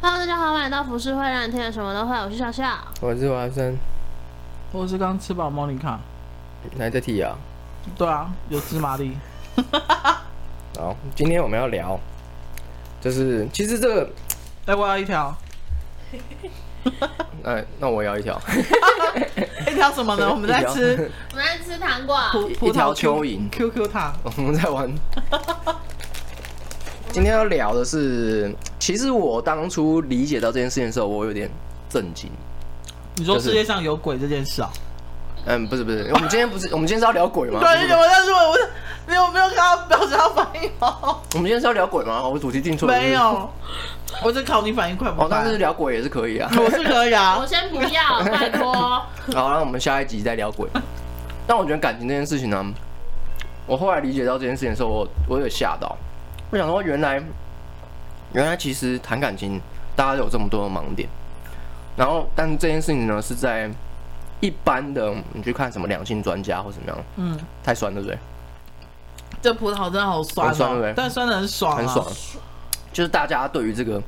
[0.00, 2.14] Hello，大家好，欢迎来到服饰会，让你听了什么都会。
[2.16, 3.76] 我是笑笑，我是华生，
[4.70, 5.98] 我是刚吃饱莫妮卡，
[6.76, 7.36] 来这题啊？
[7.96, 9.18] 对啊，有芝麻粒。
[10.78, 11.98] 好，今天我们要聊，
[13.00, 14.10] 就是其实这个，
[14.66, 15.34] 哎，我要一条。
[17.42, 18.40] 哎，那我也要一条。
[19.66, 20.30] 一条什么呢？
[20.30, 22.16] 我们在吃，我们在吃糖果，
[22.60, 24.14] 一条蚯蚓 QQ 糖。
[24.36, 24.88] 我们在玩。
[27.18, 31.50] 今天要聊的是，其实我当初理解到这件事情的时候，我有点
[31.88, 32.30] 震惊。
[33.16, 34.70] 你说世界上有鬼这件事啊？
[35.44, 37.58] 嗯，不是不是，我们今天不是，我们今天是要聊鬼吗？
[37.58, 38.56] 对，我在说，我
[39.08, 41.20] 你有没有看到表情要反应好？
[41.34, 42.22] 我们今天是要聊鬼吗？
[42.22, 42.96] 我主题定错了。
[42.96, 43.50] 没有，
[44.22, 45.24] 我只考你反应快不快？
[45.26, 46.48] 哦，但是聊鬼也是可以啊。
[46.56, 47.36] 我是可以啊。
[47.40, 48.72] 我先不要，拜托。
[48.72, 50.68] 好，那我们下一集再聊鬼。
[51.48, 52.64] 但我觉得感情这件事情呢，
[53.66, 55.98] 我后来理解到这件事情的时候，我我有吓到。
[56.50, 57.22] 我想说，原来，
[58.32, 59.60] 原来其实谈感情，
[59.94, 61.06] 大家有这么多的盲点。
[61.94, 63.70] 然后，但是这件事情呢，是在
[64.40, 68.18] 一般的，你去看什么两性专家或怎么样，嗯，太酸对不对？
[69.42, 70.94] 这葡萄真的好酸，酸对不对？
[70.96, 72.06] 但酸的很爽，很爽。
[72.92, 74.02] 就是大家对于这个，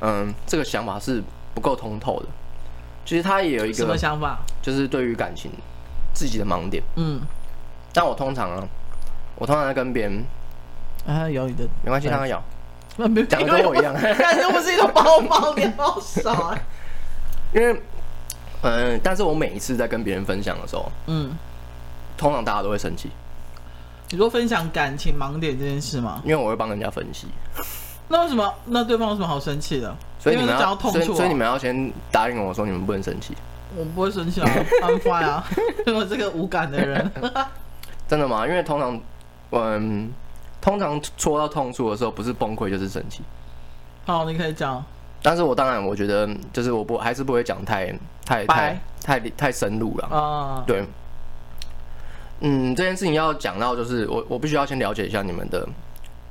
[0.00, 1.22] 嗯，这个想法是
[1.54, 2.26] 不够通透的。
[3.06, 4.38] 其实他也有一个什么想法？
[4.60, 5.50] 就是对于感情
[6.12, 6.82] 自己的盲点。
[6.96, 7.22] 嗯，
[7.94, 8.68] 但我通常啊，
[9.36, 10.22] 我通常在跟别人。
[11.10, 12.42] 啊，咬你的没关系，让他咬。
[12.96, 16.58] 那没讲的跟我一样， 感觉不是一个包包，你好傻。
[17.54, 17.80] 因为，
[18.62, 21.36] 嗯，但是我每一次在跟别人分享的时候，嗯，
[22.16, 23.10] 通常大家都会生气。
[24.10, 26.20] 你说分享感情盲点这件事吗？
[26.24, 27.28] 因为我会帮人家分析。
[28.08, 28.52] 那为什么？
[28.66, 29.96] 那对方有什么好生气的？
[30.18, 33.34] 所以你们要，痛所以所以你们要先答应我说你们不能生气。
[33.76, 34.50] 我不会生气啊，
[34.82, 35.44] I'm fine 啊，
[35.86, 37.10] 因为我这个无感的人。
[38.08, 38.46] 真的吗？
[38.46, 39.00] 因为通常，
[39.52, 40.12] 嗯。
[40.60, 43.22] 通常戳到痛处的时候，不是崩溃就是生气。
[44.04, 44.84] 好，你可以讲。
[45.22, 47.92] 但是我当然，我觉得就是我不还是不会讲太
[48.24, 50.06] 太太太太深入了。
[50.06, 50.84] 啊，对。
[52.40, 55.68] 嗯，这件事情要讲到，就是我我必须要先了解一下你们的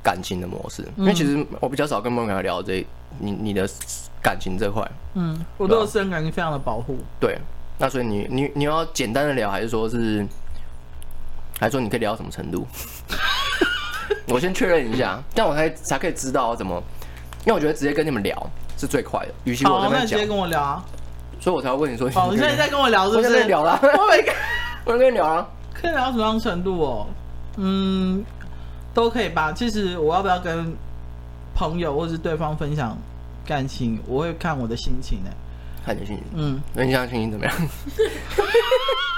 [0.02, 2.84] 感情的模式，因为其实我比较少跟孟凯聊这
[3.20, 3.68] 你你的
[4.20, 4.84] 感情这块。
[5.14, 6.98] 嗯，我对我私人感情非常的保护。
[7.20, 7.38] 对，
[7.78, 10.26] 那所以你你你要简单的聊，还是说是，
[11.60, 12.66] 还是说你可以聊到什么程度？
[14.30, 16.82] 我先确认一下，这样我才才可以知道怎么，
[17.44, 19.32] 因为我觉得直接跟你们聊是最快的。
[19.44, 20.84] 与其我在那边讲，直接跟我聊啊，
[21.40, 23.28] 所以我才会问你说，哦，你现在在跟我聊是不是？
[23.28, 24.34] 我跟你聊了，我没跟，
[24.86, 27.06] 我跟你聊啊，可以聊到什么样程度哦？
[27.56, 28.24] 嗯，
[28.94, 29.52] 都可以吧。
[29.52, 30.72] 其实我要不要跟
[31.54, 32.96] 朋友或是对方分享
[33.44, 35.30] 感情，我会看我的心情呢。
[35.84, 37.54] 看你心情，嗯，那你现在心情怎么样？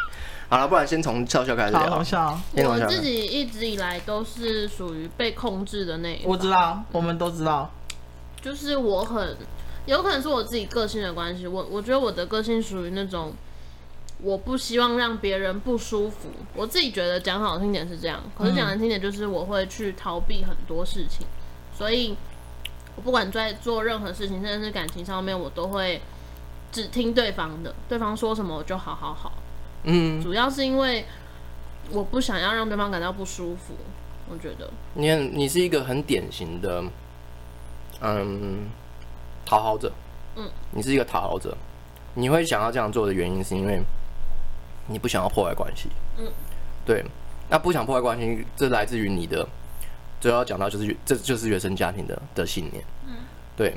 [0.53, 1.89] 好了，不然先从笑笑开始聊。
[1.89, 2.39] 好笑。
[2.57, 6.31] 我自己一直以来都是属于被控制的那一方。
[6.31, 7.71] 我知道，我们都知道。
[8.39, 9.35] 就是我很
[9.87, 13.33] 有可能是我自己个性的关系，我我觉得我的个性属于那种
[14.21, 16.29] 我不希望让别人不舒服。
[16.55, 21.27] 我自己觉得讲好听点是这样，可是讲难听点就是我会去逃避很多事情。
[21.75, 22.15] 所以
[22.95, 26.03] 我不管在做任何事情，甚至是感情上面，我都会
[26.71, 29.33] 只听对方的，对方说什么我就好好好。
[29.85, 31.05] 嗯，主要是因为
[31.91, 33.75] 我不想要让对方感到不舒服。
[34.31, 36.83] 我觉得你你是一个很典型的，
[38.01, 38.69] 嗯，
[39.45, 39.93] 讨好者。
[40.37, 41.57] 嗯，你是一个讨好者。
[42.15, 43.83] 你会想要这样做的原因，是因为
[44.87, 45.89] 你不想要破坏关系。
[46.19, 46.27] 嗯，
[46.87, 47.05] 对。
[47.51, 49.47] 那不想破坏关系，这来自于你的，
[50.21, 52.83] 主要讲到就是这就是原生家庭的的信念。
[53.07, 53.17] 嗯，
[53.57, 53.75] 对。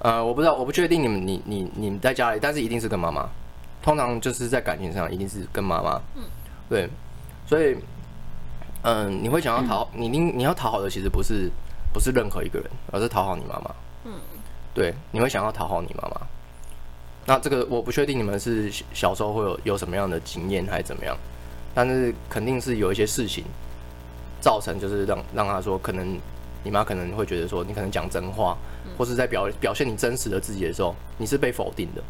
[0.00, 3.28] 呃，我不知道，我不确定你们你你你们在家里，但是一定是跟妈妈。
[3.82, 6.00] 通常就是在感情上，一定是跟妈妈。
[6.14, 6.22] 嗯，
[6.68, 6.88] 对，
[7.46, 7.76] 所以，
[8.82, 11.50] 嗯，你会想要讨你你你要讨好的，其实不是
[11.92, 13.74] 不是任何一个人，而是讨好你妈妈。
[14.04, 14.12] 嗯，
[14.74, 16.20] 对，你会想要讨好你妈妈。
[17.24, 21.16] 那这个我不确定你们是小时候会有有什么样的经验还是怎么样，
[21.74, 23.44] 但是肯定是有一些事情
[24.40, 26.18] 造成，就是让让他说，可能
[26.62, 28.56] 你妈可能会觉得说，你可能讲真话，
[28.98, 32.02] 或是在表表现你真实的自己的时候，你是被否定的，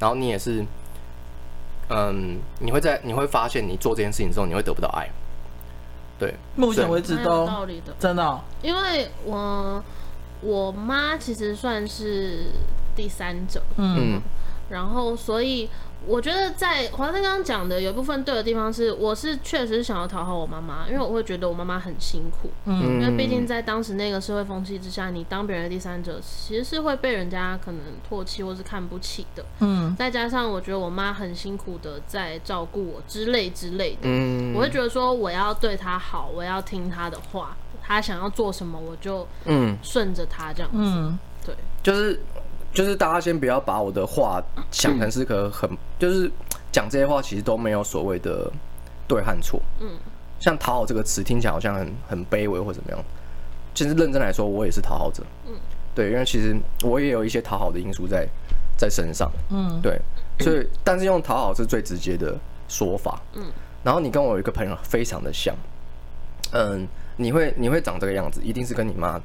[0.00, 0.64] 然后你也是。
[1.88, 5.08] 嗯，你会在你会发现，你做这件事情之后，你会得不到爱。
[6.18, 8.40] 对，目前为止都道理的，真的、哦。
[8.62, 9.82] 因为我
[10.40, 12.46] 我妈其实算是
[12.94, 14.20] 第三者，嗯，
[14.70, 15.68] 然后所以。
[16.06, 39.76] 我觉得在华生刚刚讲的有一部分对的地方是，我是确实是想要讨好我妈妈，因为我会觉得我妈妈很辛苦，嗯，因为毕竟在当时那个社会风气之下，你当别人的第三者，其实是会被人家可能唾弃或是看不起的，嗯，再加上我觉得我妈很辛苦的在照顾我之类之类的，嗯，我会觉得说我要对她好，我要听她的话，她想要做什么我就嗯。
[39.82, 42.20] 顺着她这样子，嗯，对，就是
[42.74, 44.42] 就是大家先不要把我的话
[44.72, 46.30] 想成是个很，就是
[46.72, 48.50] 讲这些话其实都没有所谓的
[49.06, 49.62] 对和错。
[49.80, 49.88] 嗯，
[50.40, 52.98] 像讨好这个词听起来好像很很卑微或怎么样，
[53.74, 55.22] 其实认真来说，我也是讨好者。
[55.46, 55.54] 嗯，
[55.94, 58.28] 对，因为其实我也有一些讨好的因素在
[58.76, 59.30] 在身上。
[59.50, 60.00] 嗯，对，
[60.40, 62.36] 所以但是用讨好是最直接的
[62.66, 63.22] 说法。
[63.34, 63.46] 嗯，
[63.84, 65.54] 然后你跟我有一个朋友非常的像。
[66.50, 66.86] 嗯，
[67.16, 69.20] 你会你会长这个样子，一定是跟你妈。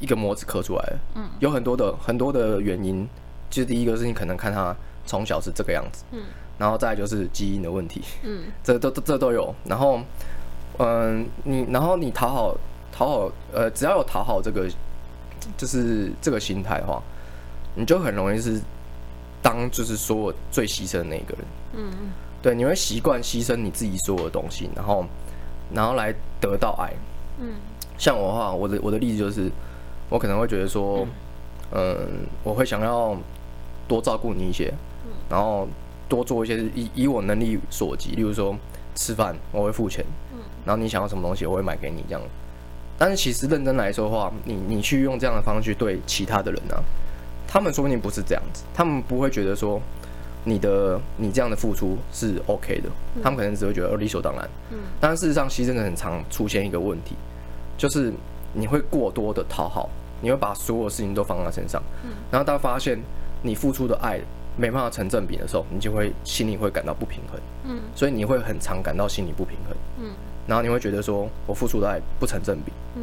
[0.00, 3.08] 一个模子刻出来的，嗯，有很多的很多的原因，
[3.50, 4.74] 就是第一个是你可能看他
[5.06, 6.22] 从小是这个样子，嗯，
[6.58, 10.00] 然后再就是基因的问题，嗯， 这都这都有，然后，
[10.78, 12.56] 嗯，你然后你讨好
[12.92, 14.68] 讨好，呃，只要有讨好这个，
[15.56, 17.02] 就是这个心态的话，
[17.74, 18.60] 你就很容易是
[19.42, 21.92] 当就是说最牺牲的那个人，嗯，
[22.42, 25.04] 对，你会习惯牺牲你自己所有的东西，然后
[25.72, 26.92] 然后来得到爱，
[27.40, 27.54] 嗯，
[27.96, 29.50] 像我的话，我的我的例子就是。
[30.08, 31.06] 我可能会觉得说，
[31.72, 33.16] 嗯，我会想要
[33.86, 34.72] 多照顾你一些，
[35.28, 35.68] 然后
[36.08, 38.56] 多做一些以以我能力所及，例如说
[38.94, 40.04] 吃饭我会付钱，
[40.64, 42.22] 然后你想要什么东西我会买给你这样。
[42.96, 46.74] 但是其实认真来说的话，你你去用这样的方式去对其他的人呢，
[47.46, 49.78] 他们说不定不是这样子，他们不会觉得说
[50.44, 52.88] 你的你这样的付出是 OK 的，
[53.22, 54.48] 他们可能只会觉得理所当然。
[54.98, 57.14] 但是事实上，牺牲的很常出现一个问题，
[57.76, 58.12] 就是。
[58.52, 59.88] 你会过多的讨好，
[60.20, 62.98] 你会把所有事情都放在身上，嗯，然后当发现
[63.42, 64.18] 你付出的爱
[64.56, 70.10] 没办法成正比的时候，你就会心里会感到不平衡，嗯，所以你会很常感到心里不平衡，嗯，
[70.46, 73.02] 然后你会觉得说我付出的爱不成正比，嗯，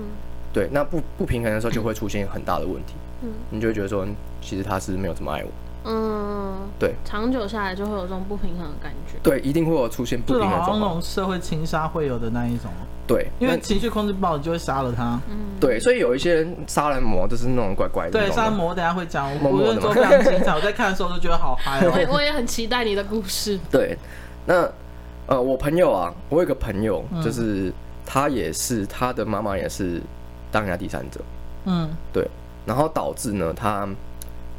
[0.52, 4.06] 对，那不不平衡的时候就会出现很大的问题，嗯，你就会觉得说
[4.42, 5.50] 其实他是没有这么爱我。
[5.86, 9.20] 嗯，对，长久下来就会有这种不平衡的感觉。
[9.22, 10.68] 对，一定会有出现不平衡的状况。
[10.68, 12.72] 就好像那种社会情杀会有的那一种。
[13.08, 15.20] 对，因为情绪控制不好，你就会杀了他。
[15.30, 18.20] 嗯，对，所以有一些人杀人魔就是那种怪怪的。
[18.20, 20.56] 对，杀人魔等下会讲，我无论都非常精彩。
[20.56, 21.94] 我在看的时候都觉得好嗨哦。
[22.12, 23.60] 我也很期待你的故事。
[23.70, 23.96] 对，
[24.48, 24.68] 那
[25.28, 27.72] 呃，我朋友啊，我有一个朋友，就是
[28.08, 30.02] 他也是他的妈妈也是
[30.52, 31.22] 当家第三者。
[31.66, 32.28] 嗯，对，
[32.66, 33.88] 然后导致呢他。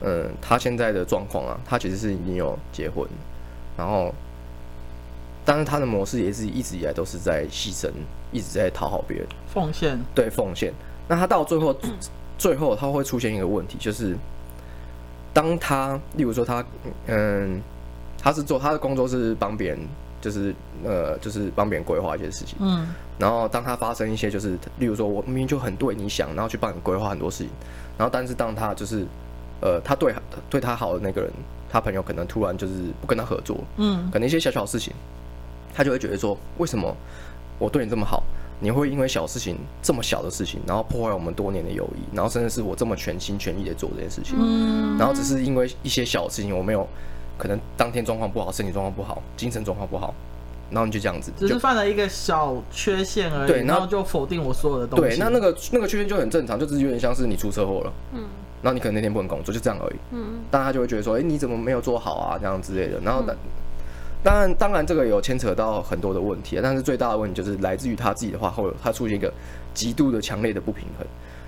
[0.03, 3.07] 嗯，他现在的状况啊，他其实是已经有结婚，
[3.79, 4.13] 然后，
[5.43, 7.89] 但是他的模式也是一直以来都是在牺牲，
[8.31, 10.71] 一直在讨好别人，奉献，对，奉献。
[11.09, 11.75] 那他到最后，
[12.37, 14.15] 最后他会出现一个问题，就是
[15.33, 16.63] 当他，例如说他，
[17.07, 17.63] 嗯，
[18.23, 19.79] 他是做他的工作是帮别人，
[20.21, 20.55] 就是
[20.85, 22.87] 呃，就是帮别人规划一些事情，嗯，
[23.19, 27.49] 然后当他发生一些就是，例如说我明明就很对你想，然后去帮你规划很多事情，
[27.97, 29.07] 然后但是当他就是。
[29.61, 30.15] 呃，他对
[30.51, 31.31] 对他好的那个人，
[31.71, 34.93] 他朋友可能突然就是不跟他合作，嗯，可能一些小小事情，
[35.75, 36.95] 他就会觉得说，为什么
[37.59, 38.23] 我对你这么好，
[38.61, 46.87] 你会因为小事情这么小的事情，然后破坏我们多年的友谊，然后甚至是我这么全心全意的做这件事情，嗯，然后只是因为一些小事情，我没有
[47.39, 50.15] 可能当天状况不好，身体状况不好，精神状况不好，
[50.71, 58.25] 然后你就这样子，只是犯了一个小缺陷而已，对，然后就否定我所有的东西，对，那那个那个缺陷就很正常，就只是有点像是你出车祸了，嗯。
[58.67, 59.97] 然后你可能那天不能工作，就这样而已。
[60.11, 62.37] 嗯，但他就会觉得说，哎，你怎么没有做好啊？
[62.37, 62.99] 这样之类的。
[62.99, 63.23] 然后，
[64.25, 69.33] 当然，当然，这个有牵扯到很多的问题，但是最大的问题就是来自于他自己的话，后他出现一个
[69.73, 71.07] 极度的强烈的不平衡。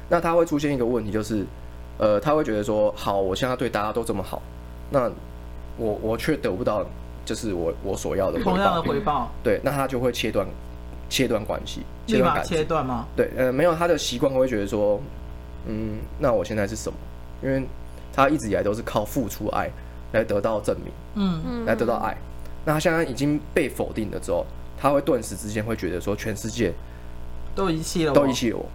[0.09, 1.45] 那他会出现一个问题，就是，
[1.99, 4.41] 呃，他会觉得说，好，我现在对大家都这么好，
[4.91, 5.11] 那
[5.77, 6.87] 我我却得不到，
[7.25, 9.29] 就是我我所要的同样的回报。
[9.43, 10.47] 对，那他就会切断
[11.09, 13.07] 切断关系，立马切断吗？
[13.17, 15.01] 对，呃，没有，他的习惯会觉得说，
[15.69, 16.99] 嗯，那我现在是什么？
[17.43, 17.65] 因为
[18.13, 19.71] 他一直以来都是靠付出爱
[20.13, 22.17] 来得到证明，嗯嗯，来得到爱。
[22.65, 24.45] 那他现在已经被否定了之后，
[24.77, 26.73] 他会顿时之间会觉得说，全世界
[27.55, 28.67] 都遗弃了，都遗弃了我。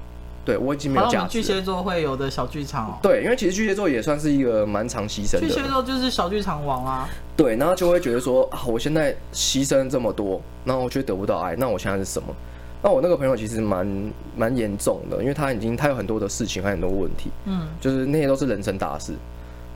[0.46, 1.30] 对，我已经没有价值。
[1.30, 3.00] 巨蟹座会有的小剧场哦。
[3.02, 5.40] 对，因为其实巨蟹座也算是一个蛮常牺牲的。
[5.40, 7.10] 巨蟹座就是小剧场王啊。
[7.38, 12.28] 对，然后就会觉得说啊，我现在牺牲这么多，然后我却得不到爱，那我现在是什么？
[12.84, 19.14] 那我那个朋友其实蛮蛮严重的，因为他已经他有很多的事情，还有很多问题，嗯，就是那些都是人生大事，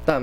[0.05, 0.21] 但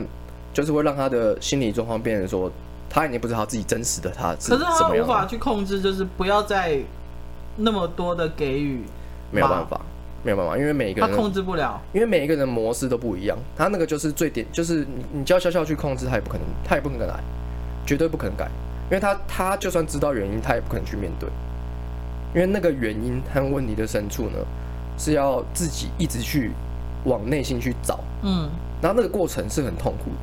[0.53, 2.53] 就是会让他的心理状况变成说，
[2.91, 4.35] 他已经不知道他自己真实的他。
[4.35, 6.79] 可是他无法去控制，就是不要再
[7.57, 8.83] 那么多的给予，
[9.31, 9.81] 没有办法，
[10.23, 17.15] 没有办法，因为每一个人他控制不了，因为每一个人模式都不一样，他那个就是最点，就是你你叫笑笑去控制，他也不可能，他也不可能改，
[17.87, 18.45] 绝对不可能改，
[18.91, 21.27] 因为他他就算知道原因，他也不可能去面对。
[22.35, 24.39] 因为那个原因和问题的深处呢，
[24.99, 26.51] 是要自己一直去
[27.05, 28.49] 往内心去找，嗯，
[28.83, 30.17] 然后那个过程是很痛苦的。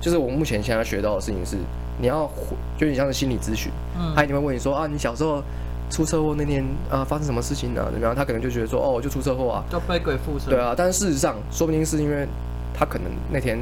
[0.00, 1.56] 就是我目前现在学到的事情是，
[2.00, 2.28] 你要
[2.76, 5.42] 就你像是心理咨询，嗯，他一定会问你说啊，你小时候
[5.90, 7.92] 出车祸那天啊，发生什么事情呢？
[8.00, 10.48] 然后他可能就觉得说，哦，就出车祸啊，就被鬼附身。
[10.48, 12.26] 对啊，但是事实上，说不定是因为
[12.74, 13.58] 他可能那天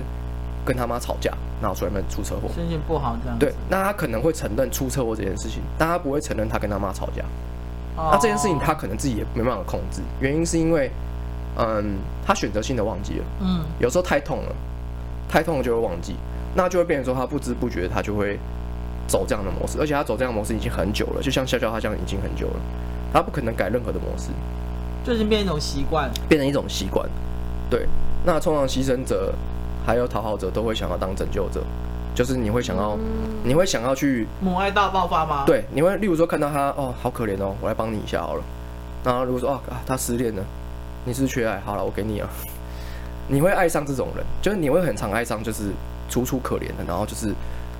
[0.64, 3.38] 跟他妈吵架，然后出来出车祸，心情不好这样。
[3.38, 7.23] 对，那他可能会承认出车祸这件事情，但他不会承认他跟他妈吵架。
[8.12, 10.90] 那这件事情他可能自己也没办法控制，原因是因为，
[11.57, 14.54] 嗯，他选择性的忘记了，嗯，有时候太痛了，
[15.28, 16.16] 太痛了就会忘记，
[16.54, 18.38] 那就会变成说他不知不觉他就会
[19.07, 22.61] 走这样的模式，而且他走这样的模式已经很久了，就像笑笑他这样已经很久了，
[23.12, 24.30] 他不可能改任何的模式，
[25.04, 27.09] 就是变成一种习惯，变成一种习惯，
[27.69, 27.87] 对，
[28.25, 29.35] 那通常牺牲者
[29.85, 31.62] 还有讨好者都会想要当拯救者。
[32.21, 32.99] 就是你会想要，
[33.43, 35.45] 你会想要去母爱大爆发吗？
[35.47, 38.43] 对，你会例如说看到他哦，好可怜哦，我来帮你一下好了。
[39.03, 40.45] 然后如果说哦，他失恋了，
[41.07, 41.59] 你是不是缺爱？
[41.65, 42.29] 好了，我给你啊。
[43.27, 45.71] 你会爱上这种人，就是你会很常爱上，就是
[46.11, 47.29] 楚楚可怜的，然后就是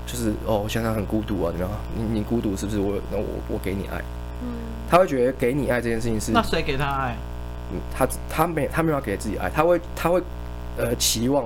[0.07, 1.69] 就是哦，现在很孤独啊，怎么样？
[1.95, 2.79] 你你孤独是不是？
[2.79, 4.01] 我那我我给你爱。
[4.41, 4.47] 嗯。
[4.89, 7.15] 他会觉得给你爱这件事情是那谁给他爱？
[7.71, 10.19] 嗯，他他没他没有给自己爱，他会他会
[10.77, 11.45] 呃期望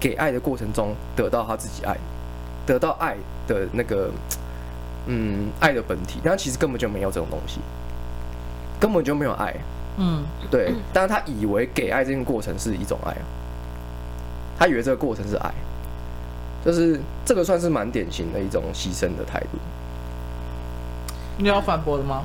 [0.00, 1.96] 给爱的过程中得到他自己爱。
[2.66, 3.16] 得到爱
[3.46, 4.10] 的那个，
[5.06, 7.60] 嗯，爱的本体，但其实根本就没有这种东西，
[8.78, 9.54] 根本就没有爱，
[9.96, 10.72] 嗯，对。
[10.92, 13.16] 但是他以为给爱这个过程是一种爱，
[14.58, 15.52] 他以为这个过程是爱，
[16.64, 19.58] 就是这个算是蛮典型的一种牺牲的态度。
[21.38, 22.22] 你要反驳的吗？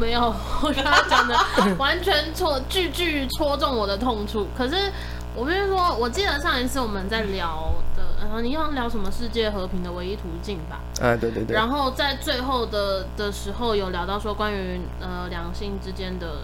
[0.00, 1.36] 没有，我跟他讲的
[1.76, 4.48] 完全戳，句句戳中我的痛处。
[4.56, 4.90] 可是
[5.36, 7.70] 我跟你说，我记得上一次我们在聊。
[8.22, 10.78] 然后你要聊什么世界和平的唯一途径吧？
[11.00, 11.56] 啊，对对对。
[11.56, 16.42] 然后在最后的的时候有聊到说关于呃两性之间的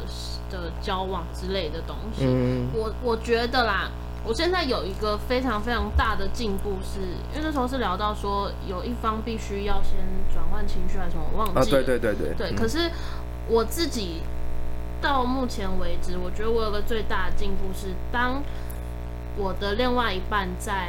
[0.50, 2.24] 的交往之类的东西。
[2.26, 2.68] 嗯。
[2.74, 3.90] 我我觉得啦，
[4.24, 7.00] 我现在有一个非常非常大的进步是，
[7.32, 9.92] 因为那时候是聊到说有一方必须要先
[10.34, 11.60] 转换情绪还是什么，我忘记了。
[11.60, 12.50] 啊，对对对对。
[12.50, 12.90] 对，可是
[13.46, 14.22] 我自己
[15.00, 18.42] 到目前为止，我觉得我有个最大的进步是，当
[19.36, 20.88] 我的另外一半在。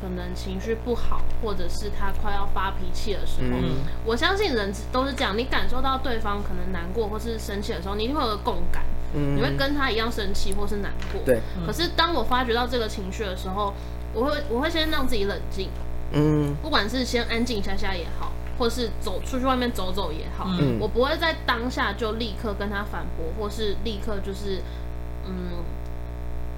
[0.00, 5.36] 可能情绪不好，或者是他快要发脾气的时候，嗯、我相信人都是这样。
[5.36, 11.20] 你感受到对方可能难过或是生气的时候，你一定会有个共感，嗯、你会跟他一样生气或是难过。
[11.24, 11.40] 对。
[11.66, 13.74] 可是当我发觉到这个情绪的时候，
[14.14, 15.68] 我会我会先让自己冷静，
[16.12, 24.62] 嗯，不管是先安静一下下也好，或是走出去外面走走也好，嗯，我不会在当下就立刻跟他反驳，或是立刻就是
[25.26, 25.64] 嗯。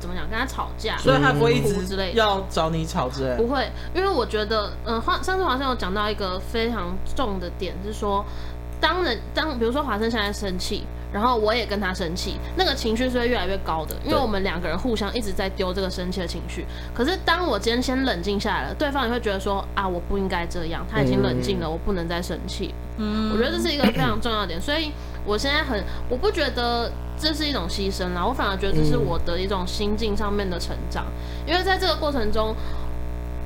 [0.01, 0.29] 怎么讲？
[0.29, 3.37] 跟他吵架，所以他不会一直之类要找你吵之类。
[3.37, 8.25] 不会，因为我觉得，嗯、呃，上次华生有讲到一个非常重的点，是说，
[8.81, 16.65] 当人当比如说华生现在生气，然后我也跟他生气，那个情绪是会越来越高的，因为我们两个人互相一直在丢这个生气的情绪。
[16.95, 22.75] 可是当我今天先冷静下来了，对方也会觉得说啊，我不应该这样，他已经冷静了，我不能再生气。
[22.97, 24.93] 嗯，我觉得这是一个非常重要的点，所以
[25.25, 26.91] 我现在很，我不觉得。
[27.23, 31.05] 这是一种牺牲啦，我反而觉得这是我的一种心境上面的成长，
[31.47, 32.57] 因为在这个过程中，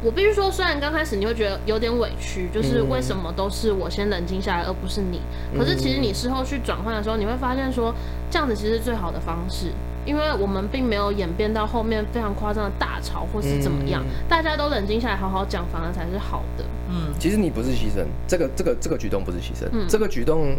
[0.01, 5.21] 我必须说，虽然刚开始你会觉得有点委屈，就是为什么都是我先冷静下来，而不是你，
[5.59, 7.93] 可是其实你事后去转换的时候，你会发现说，
[8.31, 9.73] 这样子其实是最好的方式，
[10.07, 16.65] 因为我们并没有演变到后面非常夸张的大吵或是怎么样，大家都冷静下来好好讲，反而才是好的。
[16.89, 20.57] 嗯，其实你不是牺牲，这个这个这个举动不是牺牲，这个举动。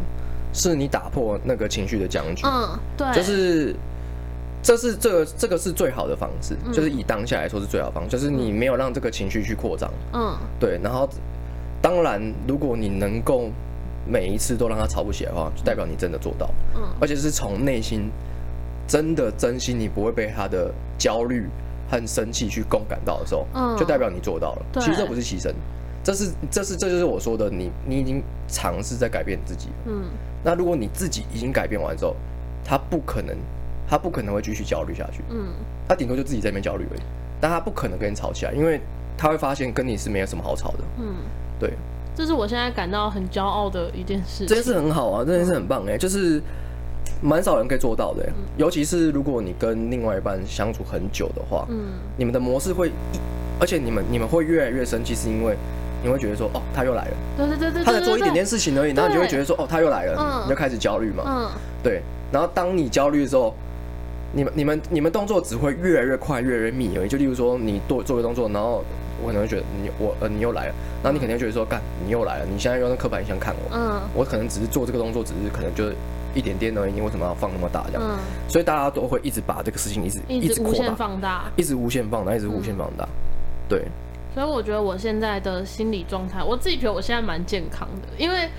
[0.55, 3.75] 是你打破那个情绪的僵局，嗯，对，就是
[4.63, 11.07] 这是这个这个是最好的方式，嗯、就是以当下来说是最好的方式，就是你没有让这个情绪去扩张，嗯，对，然后
[11.81, 13.49] 当然，如果你能够
[14.07, 18.09] 每一次都让他吵不起来的话，就代表你真的做到，嗯，而且是从内心
[18.87, 21.47] 真的真心，你不会被他的焦虑
[21.91, 24.65] 和生气去共感到的时候，嗯，就代表你做到了。
[24.79, 25.51] 其实这不是牺牲，
[26.05, 30.03] 这是这是这就是我说的，你你已经尝试在改变自己，嗯。
[30.43, 32.15] 那如果你自己已经改变完之后，
[32.63, 33.35] 他不可能，
[33.89, 35.23] 他不可能会继续焦虑下去。
[35.31, 35.47] 嗯，
[35.87, 36.99] 他顶多就自己在那边焦虑而已，
[37.41, 38.79] 但他不可能跟你吵起来，因为
[39.17, 40.79] 他会发现跟你是没有什么好吵的。
[40.99, 41.15] 嗯，
[41.59, 41.73] 对，
[42.15, 44.45] 这是我现在感到很骄傲的一件事。
[44.45, 46.39] 这件事很好啊，这件事很棒哎、欸，就是
[47.23, 52.91] 蛮少人可以做到的、尤其是如果你跟另外一半相处很久的话，嗯，你们的模式会，
[53.59, 55.57] 而且你们你们会越来越生气，是因为。
[56.05, 57.11] 你会觉得说，哦，他又来了。
[57.35, 61.23] 对对对对，他在做一点点事情而已，然后你就会觉得说，哦，他又来了，你就开始焦虑嘛。
[61.25, 61.49] 嗯，
[61.81, 62.03] 对。
[62.31, 63.55] 然后当你焦虑的时候，
[64.31, 67.09] 你们、你们、你们动作只会越来越快、越来越密而已。
[67.09, 68.83] 就例如说，你做做个动作，然后
[69.23, 73.75] 我可能会觉得你我呃你又来了，然后你肯定觉得说，干你又来了，你现在用那刻板印象看我。
[73.75, 73.99] 嗯。
[74.13, 75.95] 我可能只是做这个动作，只是可能就是
[76.35, 78.03] 一点点而已，你为什么要放那么大这样？
[78.05, 78.19] 嗯。
[78.47, 83.07] 所以大家都会一直把这个事情一直一直无限放大，一直无限放大，一直无限放大。
[83.67, 83.85] 对。
[84.35, 88.49] 所以我觉得我现在的心理状态，我自己觉得我现在蛮健康的，因为，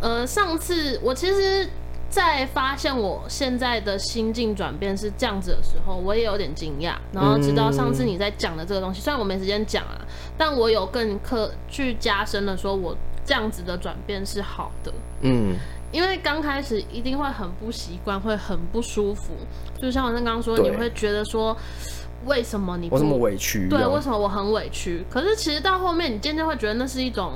[0.00, 1.68] 呃，上次我其实
[2.08, 6.94] 在发现我现在的心境转变是这样子的时候，我也有点惊讶。
[7.12, 10.00] 然后直到上次你在讲的这个东西，虽然我没时间讲啊，
[10.38, 14.90] 但我有更刻去加深了，说我这样子的转变是好的。
[15.20, 15.56] 嗯，
[15.92, 19.34] 因为刚开始一定会很不习惯，会很不舒服。
[19.78, 21.54] 就像我刚刚说，你会觉得说，
[22.28, 23.68] 为什么你不我这么委屈？
[23.68, 25.04] 对，为什么我很委屈？
[25.10, 27.32] 可是其实到后面，你渐渐会觉得那是一种。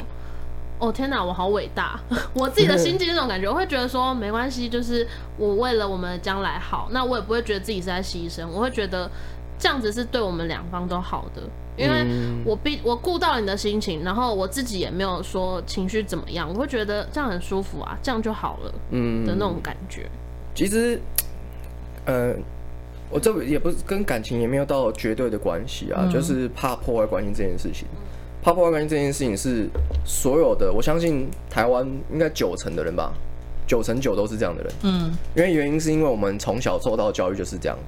[0.79, 2.01] 哦天哪，我好伟大！
[2.35, 5.07] 我自己的心境那种感觉， 我会觉得说没关系，就是
[5.39, 9.09] 我为了我们的将来好，那我也不会觉得自己是在牺牲，我会觉得
[9.61, 11.43] 这样子是对我们两方都好的，
[11.77, 12.05] 因为
[12.45, 20.11] 我必我顾到你的心情，然后我自己也没有说情绪怎么样，我会觉得这样很舒服啊，这样就好了，嗯的那种感觉。
[20.53, 21.01] 其实，
[22.07, 22.35] 呃，
[23.13, 27.87] 我这也不是跟感情也没有到绝对的关系啊，嗯、就是怕破坏关系这件事情。
[28.43, 29.69] 怕破坏关系这件事情是
[30.05, 33.13] 所有的，我相信台湾应该九成的人吧，
[33.69, 34.73] 九成九都是这样的人。
[34.83, 37.79] 嗯，因为原因是因为我们从小受到教育就是这样，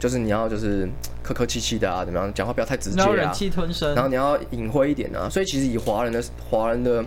[0.00, 0.88] 就是你要就是
[1.22, 5.28] 客客气气的啊，怎么样，讲话不要太直接啊，忍气吞声，然后你要隐晦一点啊。
[5.30, 7.04] 所以其实以华人的华人的，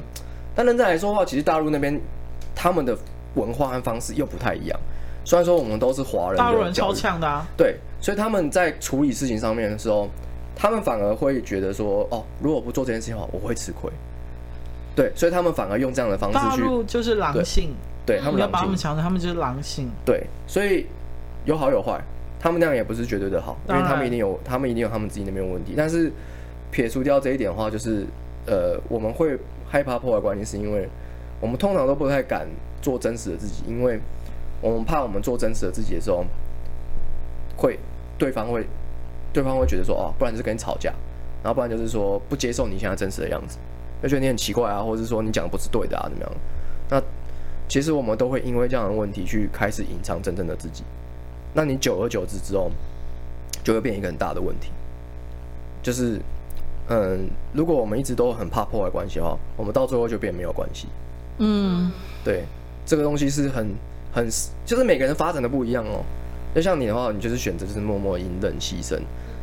[0.56, 2.00] 但认真来说的话，其实大陆那边
[2.56, 2.98] 他们的
[3.34, 4.80] 文化和方式又不太一样。
[5.26, 10.08] 虽然说我们都是华人，大陆人超强的啊，对，所以他们在处理事情上面的时候。
[10.58, 13.92] 他们反而会觉得说，哦，如果不做这件事情的话，我会吃亏。
[14.96, 16.62] 对，所以他们反而用这样的方式去。
[16.62, 19.92] 大陆就是狼性，对，对他们要把他们强调，他们就是狼性。
[20.06, 20.86] 对，所以
[21.44, 22.02] 有好有坏，
[22.40, 25.74] 他们那样也不是绝对的好，因为他们一定有，他们一定有他们自己那边问题。
[25.76, 26.10] 但是
[26.72, 28.06] 撇除掉这一点的话，就是
[28.46, 30.88] 呃，我们会害怕破坏关系，是因为
[31.42, 32.48] 我们通常都不太敢
[32.82, 34.00] 做真实的自己，因为
[34.70, 36.26] 我们怕我们做真实的自己的时候，
[37.56, 37.78] 会
[38.18, 38.66] 对方会。
[39.34, 40.94] 对方会觉得说，哦，不然就是跟你吵架，
[41.44, 43.58] 然后不然就是说不接受你现在真实的样子，
[44.02, 46.32] 就觉得你很奇怪啊，或者是说你讲的不是对的啊，怎么样？
[46.90, 47.04] 那
[47.68, 50.86] 其实我们都会因为这样的问题去开始隐藏真正的自己。
[51.54, 52.72] 那你久而久之之后，
[53.62, 54.70] 就会变一个很大的问题。
[55.84, 56.18] 就是，
[56.88, 60.88] 嗯，如果我们一直都很怕破坏关系的话，我们到最后就变没有关系。
[61.40, 61.92] 嗯，
[62.24, 62.46] 对，
[62.86, 63.76] 这个东西是很
[64.16, 64.28] 很，
[64.66, 66.02] 就是每个人发展的不一样哦。
[66.56, 68.98] 就像你的话，你就是选择就是默默隐忍牺牲。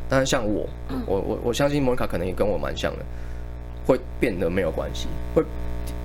[0.08, 0.66] 但是像我，
[1.06, 3.04] 我我我相信莫妮卡可能也跟我蛮像的，
[3.86, 5.42] 会变得没有关系，会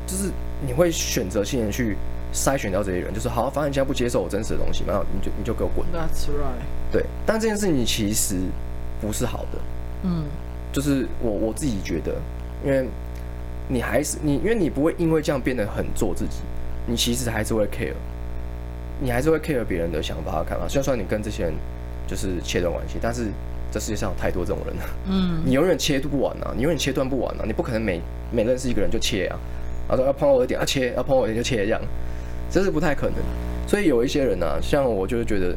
[0.06, 0.30] 就是
[0.66, 1.96] 你会选择性的去
[2.34, 5.88] 筛选掉这些人，就是好，反正你现在不接受我真实的东西，然后你就你就给我滚。
[5.94, 6.92] That's right。
[6.92, 8.36] 对，但这件事情其实
[9.00, 9.60] 不是好的。
[10.04, 10.26] 嗯，
[10.74, 12.16] 就是我我自己觉得，
[12.66, 12.88] 因为
[13.70, 16.40] 你还是你，因为你不会因为这样变得很做自己，
[16.86, 17.94] 你其实还是会 care，
[19.00, 20.68] 你还是会 care 别人的想法和看法。
[20.68, 21.54] 虽然说你跟这些人
[22.08, 23.28] 就是切断关系，但是。
[23.70, 28.00] 这世界上有太多这种人了，嗯，你永远切不完啊，你永远切断不完啊，你不可能每
[28.32, 29.36] 每认识一个人就切啊，
[29.90, 31.82] 然后说要碰我的点要切，要碰我的点就切这样，
[32.50, 33.16] 这是不太可能。
[33.68, 35.54] 所以有一些人啊，像我就是觉得，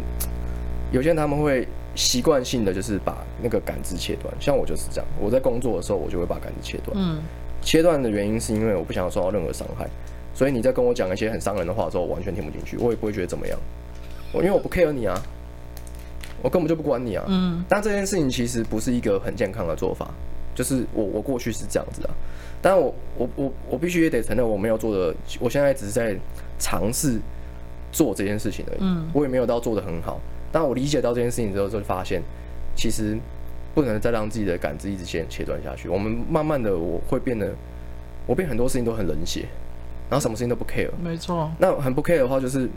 [0.91, 7.23] 有些人他们会习惯性的就是把那个感知切断，像我就是这样，我在工作的时候我就会把感知切断，嗯，
[7.63, 9.89] 切断的原因是因为我不想要受到任何伤害，
[10.35, 13.59] 所以你在跟我讲一些很伤人的话的时候，我完全听不进去，我也不会觉得怎么样，
[14.33, 15.21] 我因为我不 care 你啊。
[16.43, 17.25] 我根本就不管你啊！
[17.29, 20.11] 嗯，但这件事情其实不是一个很健康的做法，
[20.55, 22.09] 就是我我过去是这样子的，
[22.63, 26.17] 但我我我我必须也得承认我没有做的，我现在只是在
[26.59, 27.21] 尝试
[27.93, 30.19] 做这件事情而已，嗯，我也没有到做的很好。
[30.51, 32.23] 但我理解到这件事情之后，就发现
[32.75, 33.19] 其实
[33.75, 35.91] 不能再让自己的感知一直先切断下去。
[35.91, 37.53] 我们慢慢的我会变得，
[38.27, 39.45] 我变很多事情都很冷血，
[40.11, 40.91] 然后什么事情都不 care。
[41.03, 42.69] 没错，那很不 care 的话，就是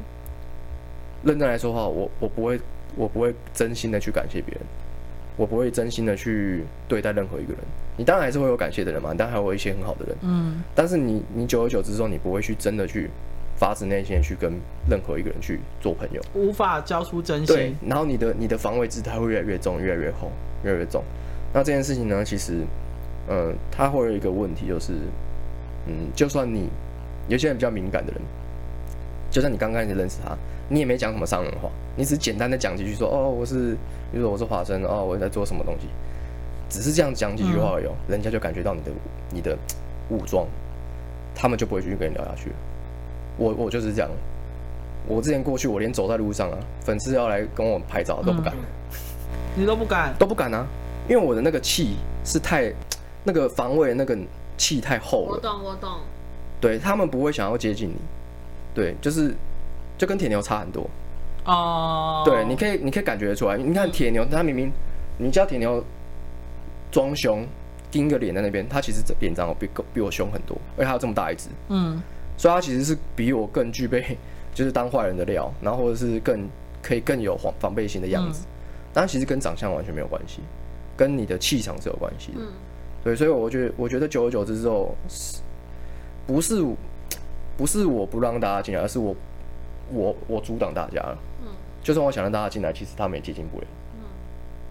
[1.23, 2.57] 认真来说的话，我我不会。
[2.95, 4.61] 我不会真心的去感谢别人，
[5.35, 7.57] 我不会真心的去对待任何一个人。
[7.97, 10.15] 你当然还是会有感谢的人嘛，当然还有一些很好的人。
[10.21, 10.61] 嗯。
[10.75, 13.09] 但是你你久而久之之后，你不会去真的去
[13.57, 14.53] 发自内心的去跟
[14.87, 17.47] 任何一个人去做朋友，无法交出真心。
[17.47, 17.73] 对。
[17.83, 20.31] 然后你的你的防卫姿态会越来越重，越来越厚，
[20.63, 21.03] 越来越重。
[21.51, 22.59] 那这件事情呢，其实，
[23.27, 24.93] 嗯、呃，它会有一个问题，就是，
[25.87, 26.69] 嗯，就算你
[27.27, 28.21] 有些人比较敏感的人，
[29.31, 30.35] 就算你刚开始认识他。
[30.69, 33.73] 你也没讲什么伤人话，你只简单的讲几句说哦，我是，
[34.11, 35.87] 比如说我是华生哦，我在做什么东西，
[36.69, 38.91] 只是这样讲几句话而已，人家就感觉到你的
[39.29, 39.57] 你的
[40.09, 40.47] 武装，
[41.35, 42.51] 他们就不会继续跟你聊下去。
[43.37, 44.09] 我我就是这样，
[45.05, 48.55] 我之前过去我连走在路上啊，粉丝要来跟我拍照都不敢，
[49.55, 50.65] 你都不敢都不敢啊，
[51.09, 52.73] 因为我的那个气是太
[53.25, 54.17] 那个防卫那个
[54.57, 55.31] 气太厚了。
[55.33, 55.89] 我懂我懂，
[56.63, 57.95] 对他们不会想要接近你，
[58.73, 59.35] 对，就是。
[59.95, 60.89] 就跟铁牛差很多
[61.45, 63.55] 哦，uh、对，你可以，你可以感觉得出来。
[63.55, 64.71] 你看铁牛，他明明
[65.19, 65.81] 你叫铁牛
[66.91, 67.47] 装凶，
[67.91, 72.01] 盯个脸在那边，他其实脸长得比比我凶很多，而且他有这么大一只，嗯，
[72.37, 74.17] 所以他其实是比我更具备
[74.51, 76.49] 就是当坏人的料，然后或者是更
[76.81, 78.43] 可以更有防防备心的样子。
[78.91, 80.41] 但其实跟长相完全没有关系，
[80.97, 82.39] 跟你的气场是有关系的。
[82.39, 82.47] 嗯，
[83.03, 85.37] 对，所以我觉得，我觉得久而久之之后，是
[86.25, 86.63] 不是
[87.57, 89.15] 不是我不让大家进来，而是我
[89.91, 91.17] 我我阻挡大家了。
[91.41, 91.47] 嗯，
[91.81, 93.67] 就算我想让大家进来，其实他们也接近不了。
[93.95, 94.01] 嗯，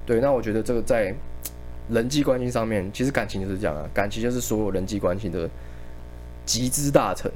[0.06, 1.14] 对，那我觉得这个在
[1.88, 5.48] 人际关系上面，其实感情就是这样啊，感情就是所有人际关系的
[6.44, 7.30] 集资大成。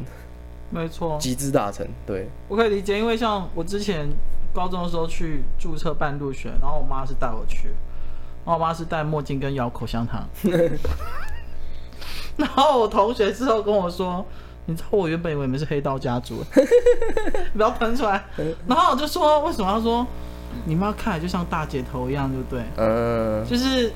[0.70, 1.86] 没错，集资大成。
[2.06, 4.08] 对，我可以理解，因为像我之前。
[4.54, 7.68] 高中的时候去注册办入学，然后我妈是带我去，
[8.42, 10.26] 然后我妈是戴墨镜跟咬口香糖，
[12.38, 14.24] 然后我同学之后跟我说，
[14.66, 16.42] 你知道我原本以为你们是黑道家族，
[17.54, 18.24] 不要喷出来，
[18.66, 19.72] 然后我就说为什么？
[19.72, 20.06] 他说
[20.64, 22.64] 你妈看来就像大姐头一样，对不对？
[22.76, 23.92] 嗯，就是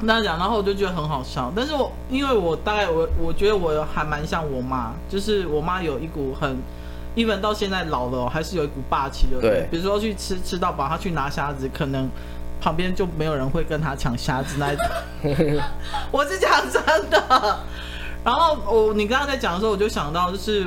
[0.00, 6.56] 那样讲，然后我就觉得很好笑，但是我因为我大概我我觉得我还蛮像我妈，就是我妈有一股很。
[7.16, 9.66] even 到现在老了，还是有一股霸气，对不对？
[9.68, 12.08] 比如说去吃吃到饱，他去拿虾子，可能
[12.60, 14.84] 旁边就没有人会跟他抢虾子那一种。
[16.12, 17.58] 我是讲真的。
[18.24, 20.66] 然后我你刚刚在讲的时候，我就想到，就是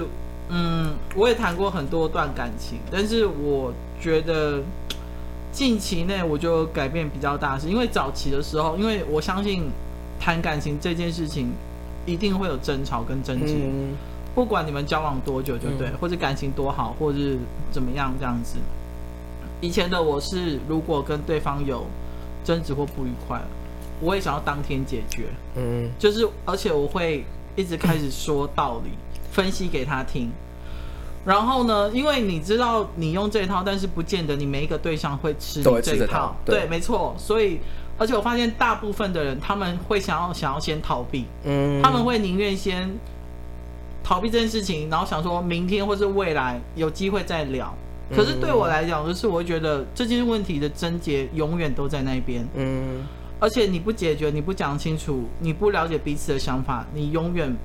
[0.49, 4.61] 嗯，我也谈过很多段感情，但是我觉得
[5.51, 9.69] 近期内我就改变比较大，是因为早期的时候，因为我相信
[10.19, 11.51] 谈感情这件事情
[12.05, 13.55] 一定会有争吵跟争执。
[13.55, 13.95] 嗯
[14.35, 17.37] 不管你们交往多久，就对，嗯、或者感情多好，或者是
[17.71, 18.57] 怎么样这样子。
[19.63, 21.85] 以前的我是，如果跟对方有
[22.43, 23.41] 争执或不愉快，
[24.01, 25.23] 我也想要当天解决。
[25.55, 27.23] 嗯，就是而且我会
[27.55, 28.89] 一直开始说道理，
[29.31, 30.29] 分析给他听。
[31.23, 36.35] 然后呢，因为你知道你用这套，但是不见得你每一个对象会吃你这一套。
[36.43, 37.15] 对，对，没错。
[37.17, 37.59] 所以，
[37.97, 41.23] 而且我发现大部分的人他们会想要想要先逃避。
[41.45, 42.93] 嗯，他们会宁愿先。
[44.05, 47.73] 逃避这件事情，然后想说明天或是未来有机会再聊。
[48.09, 52.47] 可是对我来讲，就是我会觉得这件问题的症结永远都在那边。
[52.55, 53.03] 嗯，
[53.39, 57.55] 而且你不解决，你不讲清楚，你不了解彼此的想法，你永远，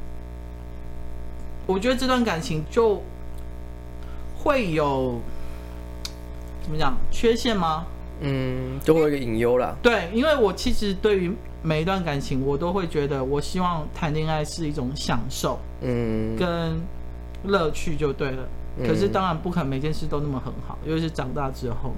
[1.66, 3.03] 我觉得这段感情就
[4.37, 5.20] 会有
[6.62, 7.87] 怎么讲缺陷吗？
[8.20, 9.74] 嗯，就会有一个隐忧啦。
[9.83, 11.33] 对，因为我其实对于。
[11.61, 16.81] 每一段感情，我都会觉得，我希望谈恋爱是一种享受，嗯，跟
[17.42, 18.48] 乐趣就对了。
[18.87, 21.93] 可是当然不可能每件事都那么很好，尤其是长大之后。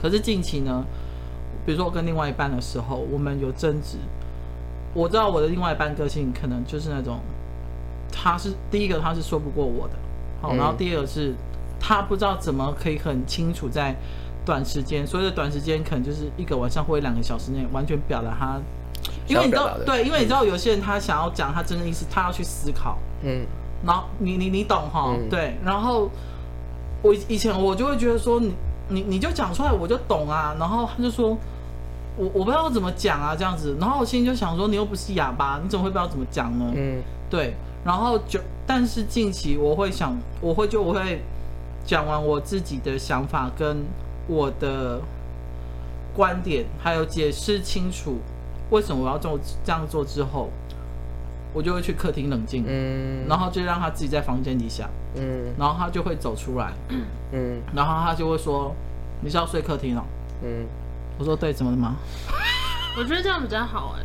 [0.00, 0.84] 可是近期呢，
[1.64, 3.98] 比如说我跟另外一半的时候，我们有争执。
[4.92, 7.20] 我知道我的另外一半个性可能就是那种，
[8.12, 9.94] 他是第一个他是说不过我的，
[10.40, 11.34] 好，然后第二个是
[11.80, 13.96] 他不知道怎么可以很清楚在。
[14.46, 18.60] 短时间，所以的短时间可能就是一个晚上或者两个小时内完全表达他，
[19.26, 23.46] 因为你知道，对，因为你知道有些人他想要讲他真的意思，他要去思考，嗯，
[23.84, 26.10] 然后你你你懂哈，嗯、对，然后
[27.02, 28.54] 我以前我就会觉得说你
[28.88, 31.36] 你你就讲出来我就懂啊，然后他就说
[32.16, 36.72] 我我不知道怎么讲啊这样子，然后我心里就想说你又不是哑巴，你怎么会不知道怎么讲呢？
[36.74, 41.22] 嗯，对，然后就但是近期我会想，我会就我会
[41.84, 43.84] 讲完我自己的想法跟。
[44.26, 45.02] 我的
[46.16, 48.16] 观点还有解释清楚
[48.70, 50.48] 为什么我要做这样做之后，
[51.54, 56.72] 我就会去客厅冷静，嗯，然后就让他自己在房间里想，嗯，然后他就会走出来，
[57.32, 58.74] 嗯，然后他就会说
[59.24, 60.04] ：“你是要睡客厅了？”
[60.44, 60.66] 嗯，
[61.18, 61.96] 我说：“对，怎么了吗？”
[62.98, 64.02] 我觉得这样比较好哎、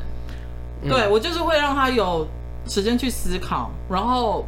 [0.84, 2.26] 欸，对，我就是会让他有
[2.68, 4.46] 时间去思考，然后。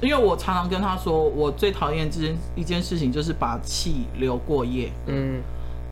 [0.00, 4.90] 因为我常常跟他说，我最讨厌这件一件事情就是把气留过夜。
[5.06, 5.40] 嗯，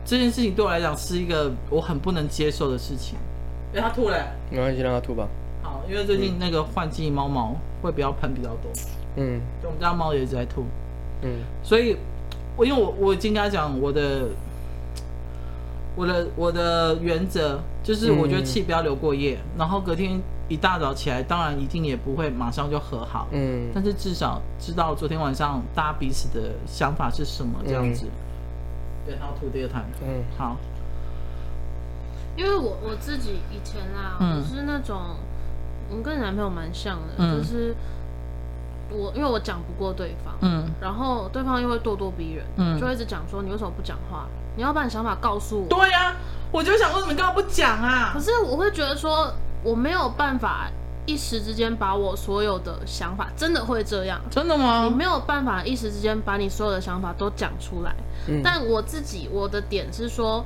[0.03, 3.17] 这件事情对我来讲是一个我很不能接受的事情。
[3.73, 4.17] 哎，他吐了，
[4.49, 5.25] 没关系，让他吐吧。
[5.81, 8.71] 好，因为最近那个换季猫毛会比较喷比较多。
[9.15, 10.65] 嗯，就我们家猫也一直在吐。
[11.21, 11.97] 嗯，所以，
[12.55, 14.29] 我因为我我已经跟他讲我的
[15.95, 20.21] 我的我的原则就是，我觉得气不要留过夜，嗯、然后隔天。
[20.49, 28.05] 一大早起来，当然一定也不会马上就和好，嗯，但是至少知道昨天晚上大家彼此的想法是什么，这样子。
[28.05, 28.11] 嗯、
[29.05, 30.57] 对，还有吐第二台，嗯，好。
[32.35, 35.15] 因为我我自己以前啊，嗯、我是那种，
[35.91, 37.75] 我跟你男朋友蛮像的，嗯、就是
[38.89, 44.25] 我因为我讲不过对方，嗯，然后对方又会咄咄逼人，嗯，就会一直讲说，你为什么不讲话？
[44.55, 45.67] 你要把你想法告诉我。
[45.67, 46.15] 对呀、啊，
[46.51, 48.11] 我就想说，你干嘛不讲啊？
[48.13, 49.31] 可是我会觉得说。
[49.63, 50.67] 我没有办法
[51.05, 54.19] 一时之间把我所有的想法，真的会这样？
[54.31, 54.87] 真的吗？
[54.89, 57.93] 你没有办法一时之间把你所有的想法都讲出来。
[58.27, 58.41] 嗯。
[58.43, 60.43] 但我自己，我的点是说，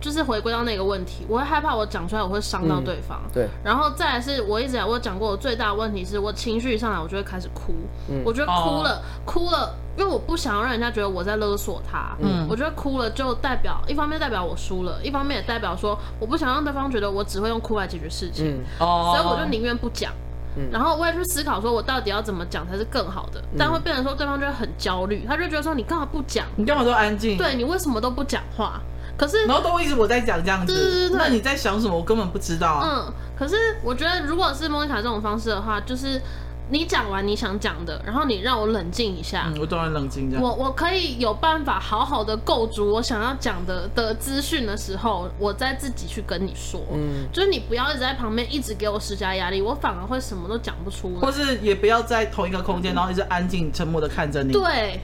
[0.00, 3.20] 就是回归到那个问题，我会害怕我讲出来我会伤到对方。
[3.24, 3.48] 嗯、对。
[3.64, 7.74] 然后再来是我一直我讲过，我最大的问题是我情绪上来，我就会开始哭。
[8.08, 8.22] 嗯。
[8.24, 12.16] 我觉得哭了，哦、哭了，因为我不想要让人家觉得我在勒索他。
[12.20, 12.46] 嗯。
[12.48, 18.58] 我觉得哭了就代表一方面代表我输了，一方面也代表说我不想让对方觉得我只会用哭来解决事情。
[18.58, 18.64] 嗯。
[18.80, 19.14] 哦。
[19.16, 20.12] 所以我就宁愿不讲。
[20.56, 20.68] 嗯。
[20.70, 23.42] 然后我也去思考说，我到底要怎么讲才是更好的？
[23.58, 26.46] 但会变成说对方就会很焦虑，他就觉得说你干嘛不讲？
[26.56, 27.36] 你干嘛都安静？
[27.36, 28.80] 对，你为什么都不讲话？
[29.16, 31.96] 可是，然后都一直我在讲这样子，对对对，那你在想什么？
[31.96, 33.06] 我根本不知道啊。
[33.06, 36.20] 嗯，可是我觉得，如果是莫妮卡这种方式的话，就是
[36.68, 40.30] 你讲完你想讲的，然后你让我冷静一下，嗯，我当然冷静。
[40.38, 46.80] 我我可以有办法好好的构筑我想要讲的的资讯的时候，我再自己去跟你说。
[46.92, 51.20] 嗯，就是你不要一直在旁边一直给我施加压力，我反而会什么都讲不出来。
[51.20, 54.52] 或是也不要在同一个空间，然后一直安静沉默的看着你。
[54.52, 55.00] 对，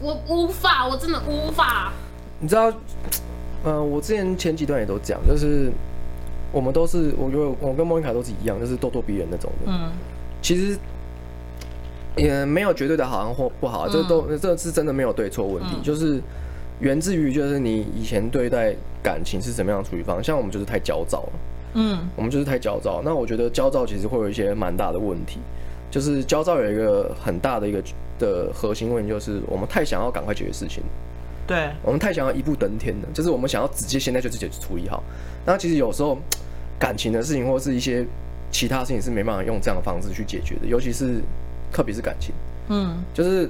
[0.00, 1.90] 我无法，我真的无法。
[2.38, 2.70] 你知道？
[3.66, 5.70] 嗯、呃，我之前前几段也都讲，就是
[6.52, 9.72] 我们都是，我觉得我跟莫妮卡都是一样，就是咄咄逼人那种的。
[9.72, 9.90] 嗯，
[10.40, 10.78] 其实
[12.16, 16.20] 也没有绝对的好或不好，这、嗯、都这是真的没有对错问题，嗯、就是
[16.78, 21.32] 源自于就是你以前对待感情是怎么样处理方式，像我们就是太焦躁了。
[21.74, 23.02] 嗯，我们就是太焦躁。
[23.04, 25.40] 那我觉得焦躁其实会有一些蛮大的问题，
[25.90, 27.82] 就是焦躁有一个很大的一个
[28.18, 30.82] 的核心问题，就是我们太想要赶快解决事情。
[31.46, 35.02] 对，我们太想要一步登天了，就是我们想要直接现在就直接处理好。
[35.44, 36.18] 那其实有时候
[36.78, 38.04] 感情的事情或者是一些
[38.50, 41.20] 其他事情是没办法用这样的方式去解决的，尤其是
[41.72, 42.34] 特别是感情。
[42.68, 43.48] 嗯，就是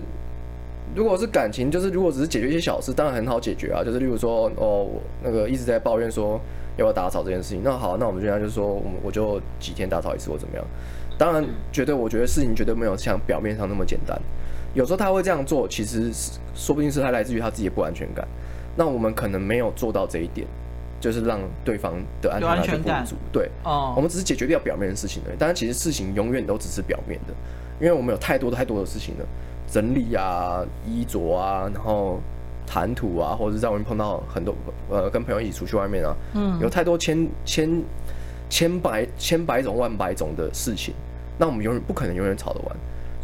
[0.95, 3.83] 如果是感情，就是如果只是解决一些小事，当然很好解决啊。
[3.83, 6.41] 就是例如说，哦，我那个一直在抱怨说
[6.77, 10.65] 要不要打扫这件事情，那好，那我们现在就是说，我们我就几天打扫一次或怎么样。
[11.17, 14.21] 当然，绝对我觉得事情绝对没有像表面上那么简单。
[14.77, 18.29] 有时候他会这样做，其实是说不定是他来自于他自己的不安全感。
[18.77, 20.47] 那我们可能没有做到这一点，
[21.01, 23.17] 就是让对方的安全感不足。
[23.33, 25.37] 对，哦，我们只是解决掉表面的事情而已。
[25.39, 27.33] 但是其实事情永远都只是表面的，
[27.81, 29.25] 因为我们有太多太多的事情了，
[29.67, 32.21] 整理啊、衣着啊，然后
[32.67, 34.55] 谈吐啊，或者是在外面碰到很多
[34.91, 37.83] 呃，跟朋友一起出去外面啊，嗯，有太多千千
[38.51, 40.93] 千百千百种万百种的事情，
[41.39, 42.77] 那我们永远不可能永远吵得完。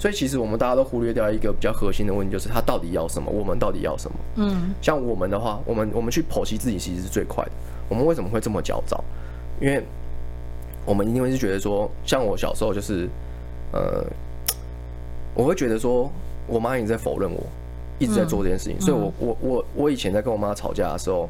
[0.03, 4.17] 所以其实我们大家都忽略掉一个比较核心的问题，就是他到底要什么，我们到底要什么？
[4.35, 7.53] 嗯，像我们的话，我们我们去剖析自己其实是最快的。
[7.89, 9.05] 我们为什么会这么焦躁？
[9.61, 9.81] 因为
[10.85, 13.09] 我们一定会是觉得说，像我小时候就是，
[13.71, 14.05] 呃，
[15.37, 16.11] 我会觉得说
[16.49, 17.41] 我妈一直在否认我，
[18.01, 18.77] 一直在做这件事情。
[18.81, 21.29] 嗯，所以我我我我以前在跟我妈吵架的时候，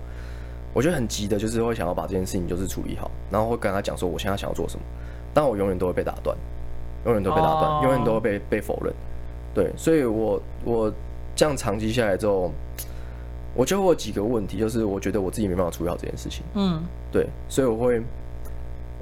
[0.72, 4.82] 我觉得很急的，就是会想要把这件事情就是处理好，然后会跟她讲说我现在想要做什么，
[5.34, 6.34] 但我永远都会被打断。
[7.04, 7.84] 永远都被打断，oh.
[7.84, 8.94] 永远都会被被否认，
[9.54, 10.92] 对，所以我我
[11.34, 12.52] 这样长期下来之后，
[13.54, 18.00] 我就会有几个问题，就是我觉得我自己没办法处理好这件事情，嗯，对，所以我会，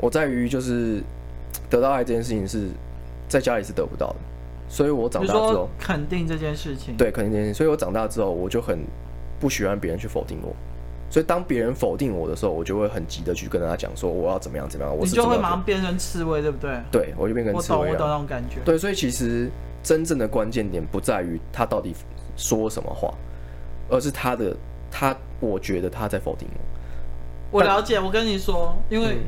[0.01, 1.03] 我在于就是
[1.69, 2.69] 得到爱这件事情是
[3.29, 4.17] 在家里是得不到的，
[4.69, 8.79] 所以我长大之后肯定这件事情，对，肯定这件事情，所以我长大之后我就很
[9.39, 10.55] 不喜欢别人去否定我。
[11.11, 14.97] 所以当别人否定我的时候，我就会很急的去跟他讲说我要怎么样怎么样。
[14.97, 16.81] 我是你就会马上变成刺猬，对不对？
[16.93, 17.79] 对，我就变成刺猬。
[17.79, 18.61] 我懂，我懂那种感觉。
[18.65, 19.51] 对，所以其实
[19.83, 21.93] 真正的关键点不在于他到底
[22.37, 23.13] 说什么话，
[23.89, 24.57] 而是他的
[24.89, 27.59] 他，我觉得他在否定我。
[27.59, 29.19] 我了解，我跟你说，因为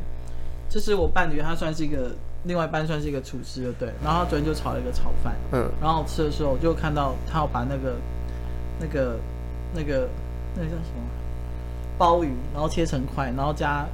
[0.71, 2.13] 这是我伴侣，他算是一个
[2.45, 3.89] 另外一半，算是一个厨师，对。
[4.05, 7.97] 然后他昨天就炒了一个炒饭，嗯，然后我吃的时候我就看到他要把那个
[8.79, 9.17] 那个
[9.75, 10.09] 那个
[10.55, 11.03] 那个叫什么？
[11.99, 13.87] 鲍鱼，然后切成块，然后加，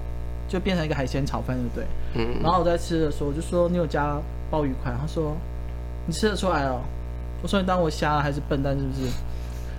[0.48, 1.86] 就变成一个海鲜炒饭，对不对？
[2.14, 2.42] 嗯。
[2.42, 4.16] 然后我在吃的时候，我就说你有加
[4.50, 5.36] 鲍鱼块，他说
[6.06, 6.80] 你吃得出来哦。
[7.42, 9.10] 我说你当我瞎了还是笨蛋是不是？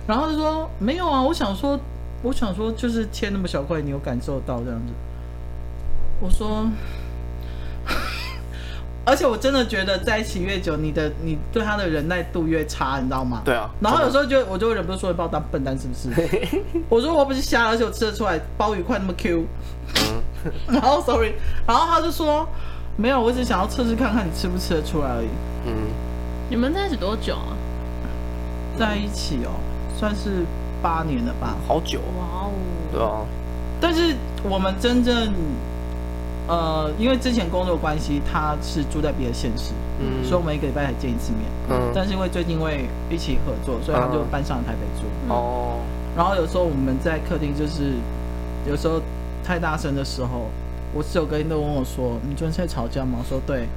[0.06, 1.78] 然后他说没有啊，我想说，
[2.22, 4.92] 我想说就是切那么小块，你有感受到这样子。
[6.20, 6.66] 我说。
[9.02, 13.40] 而且我真的觉得在一起越久，你的你对他的忍耐度越差，你知道吗？
[13.44, 13.70] 对啊。
[13.80, 16.62] 然后有时候就我就忍不住说，你把我当笨蛋是不是？
[16.88, 19.44] 我说我不是瞎，而且我吃得出来鲍鱼块那么 Q。
[20.68, 21.32] 然后 sorry，
[21.66, 22.46] 然后他就说
[22.96, 25.28] 没有，我只想要测试看看你吃不吃得出来而已。
[25.66, 25.72] 嗯。
[26.50, 27.56] 你们在一起多久啊？
[28.78, 29.50] 在一起哦，
[29.98, 30.44] 算是
[30.82, 31.56] 八年了吧。
[31.66, 32.00] 好久。
[32.18, 32.52] 哇哦。
[32.92, 33.24] 对啊。
[33.80, 35.34] 但是我们真正。
[36.50, 45.86] 呃，因为之前工作关系，他是住在别的县市，嗯，所以我们一个礼拜才见一次面，嗯，但是因为最近因为一起合作，所以他就搬上台北住，哦、嗯，
[46.16, 47.94] 然后有时候我们在客厅，就是
[48.68, 49.00] 有时候
[49.44, 50.50] 太大声的时候，
[50.92, 53.68] 我室友隔天都问我说：“你昨天在吵架吗？”我说：“对。”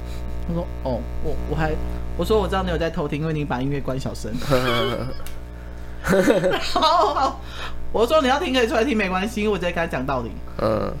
[0.48, 1.72] 他说：“哦，我我还
[2.16, 4.32] 我说我知道你有在偷听，因为你把音乐关小声。
[6.60, 6.80] ”好
[7.14, 7.40] 好，
[7.92, 10.30] 我说你要听可以出来听没关系，因为我直接跟他讲道理。
[10.60, 10.92] 嗯，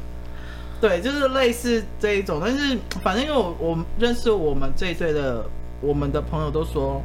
[0.84, 5.42] 对，就是类似这一种，但是反正因为我我认识我们这一岁的
[5.80, 7.00] 我们的朋友都说，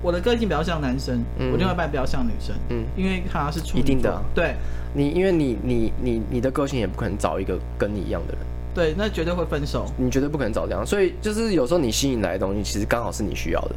[0.00, 2.54] 我的个性比较像男生，嗯、我另外一半比较像女生。
[2.68, 3.80] 嗯，因为他是处女座。
[3.80, 4.22] 一定的、啊。
[4.32, 4.54] 对，
[4.94, 8.42] 你因为你你你你的个性也不可能找一个跟你一样的人。
[8.72, 9.84] 对，那绝对会分手。
[9.96, 13.74] 你绝对不可能找这样，所以就是有时候你吸引来的东西，其实刚好是你需要的。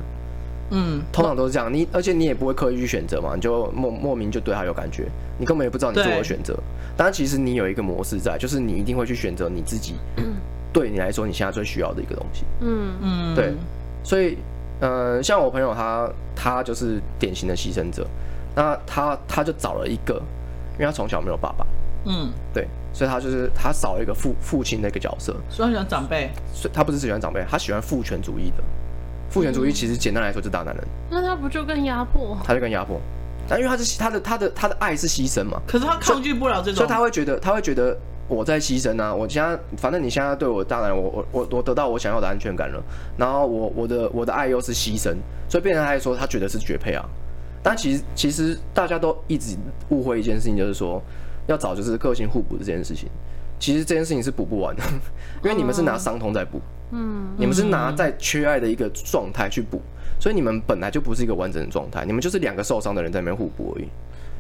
[0.71, 1.71] 嗯，通常都是这样。
[1.71, 5.05] 你而且你也不会刻意去选择嘛，你就莫莫名就对他有感觉，
[5.37, 6.57] 你根本也不知道你做了选择。
[6.97, 10.33] 当然，其实你有一个模式在，就是你一定会去选择你自己，嗯
[10.73, 12.45] 对你来说你现在最需要的一个东西。
[12.61, 13.53] 嗯嗯，对。
[14.03, 14.37] 所以，
[14.79, 18.07] 呃，像我朋友他，他就是典型的牺牲者。
[18.55, 20.15] 那他他就找了一个，
[20.73, 21.67] 因为他从小没有爸爸。
[22.05, 25.35] 嗯，对，所以他就是他少了一个父父亲的一个角色。
[25.49, 26.29] 所以他喜欢长辈。
[26.53, 28.63] 所以他不是喜欢长辈，他喜欢父权主义的。
[29.31, 32.37] 父权主义其实简单来说就是大男人，那他不就更压迫？
[32.43, 32.99] 他就更压迫，
[33.47, 42.83] 但因为他是他的他的他的爱是牺牲嘛，可是他抗拒不了这种，所以他会觉得他会觉得我在牺牲啊，我现在反正你现在对我大男人，我我我我得到我想要的安全感了，
[43.17, 45.15] 然后我我的我的爱又是牺牲，
[45.47, 47.05] 所以变成他说他觉得是绝配啊，
[47.63, 49.55] 但其实其实大家都一直
[49.89, 51.01] 误会一件事情，就是说
[51.47, 53.07] 要找就是个性互补的这件事情，
[53.59, 54.83] 其实这件事情是补不完的，
[55.41, 56.57] 因为你们是拿伤痛在补。
[56.57, 56.61] 嗯，
[57.37, 59.81] 你们是拿在缺爱的一个状态去补，
[60.19, 63.87] 所以你们本来就不是一个完整的状态，你们就是两个受伤的人在那边互补而已。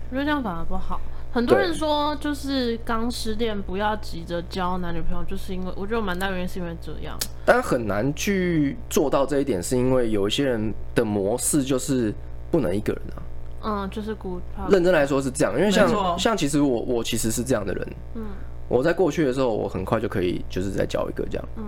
[0.09, 0.99] 我觉得这样反而不好。
[1.33, 7.17] 很多人说，就是刚失恋不要急着交男女朋友，就是因为我觉得蛮大原因是因为这样。
[7.45, 12.13] 但很难去做到这一点，是因为有一些人的模式就是
[12.51, 13.23] 不能一个人啊。
[13.63, 14.41] 嗯，就是孤。
[14.67, 17.87] 认真来说是这样，因为像像其实我我其实是这样的人。
[18.15, 18.23] 嗯，
[18.67, 21.47] 我在过去的时候，我很快就可以就是再交一个这样。
[21.55, 21.63] 嗯。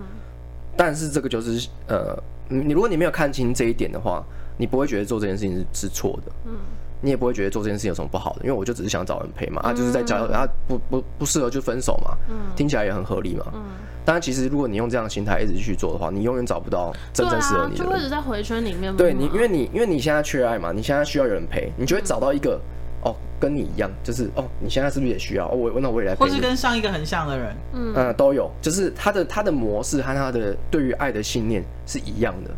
[0.75, 4.23] 但是这个就是呃，你如果你没有看清这一点的话，
[4.57, 6.53] 你不会觉得做这件事情是是错的，嗯，
[7.01, 13.61] 你也不会觉得做这件事情有什么不好的，因为我就只是想找人陪嘛，啊，就是在找，啊不不不适合就分手嘛，嗯，听起来也很合理嘛，嗯，
[14.03, 22.59] 当然其实如果你用这样的心态一直去做的话，你永远找不到真正适合你的人，就会一直在回圈里面，对你，因为你因为你现在缺爱嘛，你现在需要有人陪，你就会找到一个。
[23.03, 25.45] 哦，跟你一样，就是哦，你现在是不是也需要？
[25.49, 26.31] 哦，我那我也来陪你。
[26.31, 32.51] 或是跟上一个很像的人，嗯，呃，都有，就是他的他的模式和他的对于爱的信念是一样的。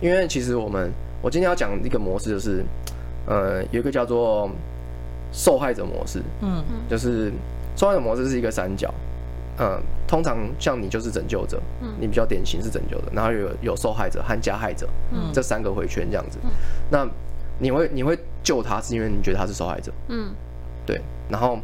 [0.00, 2.64] 因为其实我们我今天要讲一个模式，就是
[3.26, 4.50] 呃，有一个叫做
[5.30, 6.64] 受害者模式，嗯。
[6.70, 7.30] 嗯，就是
[7.76, 8.92] 受害者模式是一个三角，
[9.58, 16.50] 嗯、呃，通常像你就是拯救者，嗯，你比较典型是拯救者，然后有有受害者和加害者，嗯，这三个回圈这样子，嗯、
[16.90, 17.06] 那。
[17.62, 20.34] 你会你会救他，是因为你觉得他是受害者，嗯，
[20.84, 21.60] 对，然后，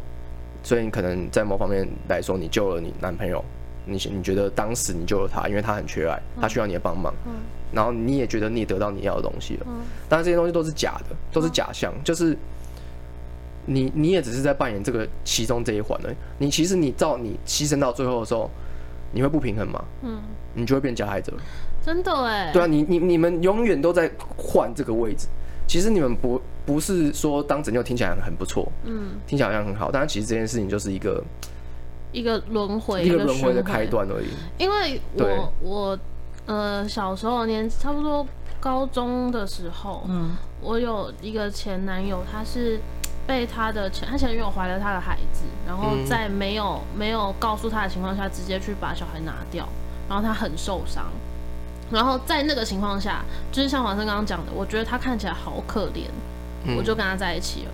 [0.63, 3.43] 所以你可能在某方面来说，你救了你男朋友，
[3.83, 7.33] 你你觉得当时你救了他，因为他很缺爱，他需要你的帮忙，嗯，
[7.73, 12.33] 然后你也觉得你也得到你要的东西了，嗯，但是这些东西都是假的，都是假象，就是
[13.65, 18.49] 你你也只是在扮演这个其中这一环而已，你其实你到你牺牲到最后的时候，
[19.11, 19.83] 你会不平衡吗？
[20.03, 20.21] 嗯，
[20.53, 21.33] 你就会变加害者，
[21.85, 25.27] 真的哎，对啊，你你你们永远都在换这个位置。
[25.69, 31.23] 其实你们不不是说当拯救听起来很不错，嗯，听起来好像很好，但是其实这件事情就是一个
[32.11, 34.29] 一个轮回，一个轮回的开端而已。
[34.57, 35.99] 因为我我
[36.47, 38.25] 呃小时候年差不多
[38.59, 42.79] 高中的时候，嗯，我有一个前男友，他是
[43.27, 49.69] 被他的前他前女友怀了他的孩子，然后在没有、嗯、没有告诉他的情况下，直接去把小孩拿掉，
[50.09, 51.05] 然后他很受伤。
[51.91, 56.05] 然后在那个情况下，就是像华生刚刚讲的，我觉得他看起来好可怜，
[56.65, 57.71] 嗯、我就跟他在一起了。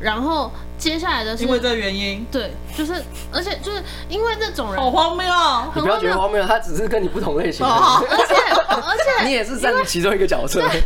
[0.00, 2.92] 然后接下来的是因为这个原因，对，就是
[3.32, 5.70] 而且就是因为这种人好荒谬啊！
[5.74, 8.34] 你不要觉得荒谬，他只是跟你不同类型的，而且
[8.68, 10.60] 而且 你也是占其中一个角色。
[10.60, 10.82] 对，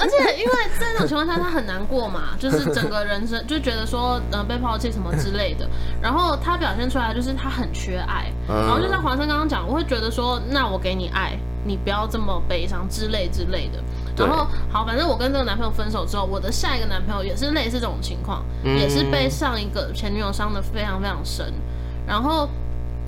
[0.00, 5.68] 而且因为在那种情况下，他很难过嘛，就是整个人生 就觉得说，嗯、呃，被抛弃什么之类的。
[6.00, 11.38] 然后他表现出来就是他很缺爱，嗯、然后就像黄生刚刚讲，我会觉得说，那我给你爱。
[11.68, 13.82] 你不要这么悲伤之类之类的。
[14.16, 21.52] 然后好，反正我跟这个男朋友分手之后，我的下一个男朋友也是类似这种情况，嗯、也是被上一个前女友伤的非常非常深。
[22.06, 22.48] 然后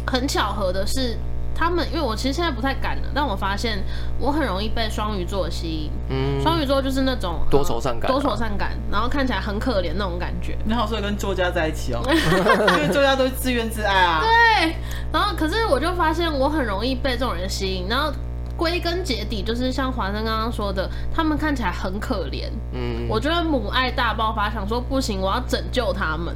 [0.07, 1.17] 很巧合的是，
[1.55, 3.83] 他们因为我其实现在不太敢了，但我发现
[4.19, 5.91] 我很容易被双鱼座吸引。
[6.09, 10.59] 嗯，双鱼座就是那种多愁善感、啊，多愁善感，然后看起来很可怜那种感觉。
[10.65, 12.01] 你好，所以跟作家在一起哦，
[12.77, 14.21] 因为作家都是自怨自艾啊。
[14.23, 14.77] 对，
[15.13, 18.13] 然后可是我就发现我很容易被这种人吸引，然后。
[18.59, 22.49] 归根结底就是像华生刚刚说的，他们看起来很可怜。
[22.73, 26.35] 嗯，我觉得母爱大爆发，想说不行，我要拯救他们。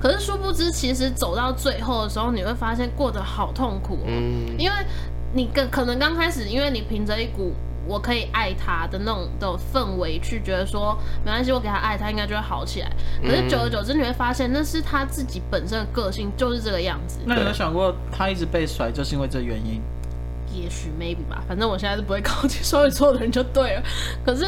[0.00, 4.06] 可是殊不知，其实走到最后的时候，你会发现过得好痛苦哦。
[4.06, 4.76] 嗯，因为
[5.32, 7.52] 你可可能刚开始，因为你凭着一股
[7.88, 12.92] 我可以爱他的那种的氛围，去觉得说没关系，我给他爱，他应该就会好起来。
[13.20, 17.18] 可是久而久之，你会发现那是他自己本身的个性就是这个样子。
[17.26, 19.82] 那有没有想过，他一直被甩，就是因为这原因？
[20.62, 23.82] 也许 maybe 吧，反正我现在是不会靠近双鱼座的人就对了。
[24.24, 24.46] 可是。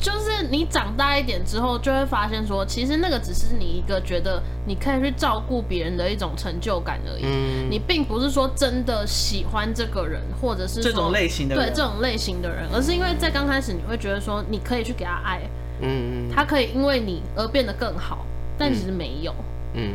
[0.00, 7.24] 就是你长大一点之后，就会发现说，其实那个只是你一个觉得你可以去照顾别人的一种成就感而已。
[7.24, 15.40] 嗯，你并不是说真的喜欢这个人，或者是这种类型的人，对这种类型的人，而是因为在刚开始你会觉得说，你可以去给他爱，
[15.80, 18.24] 嗯，他可以因为你而变得更好，
[18.56, 19.34] 但其实没有。
[19.74, 19.94] 嗯，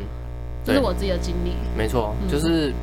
[0.66, 1.54] 这是我自己的经历。
[1.78, 2.74] 没错，就是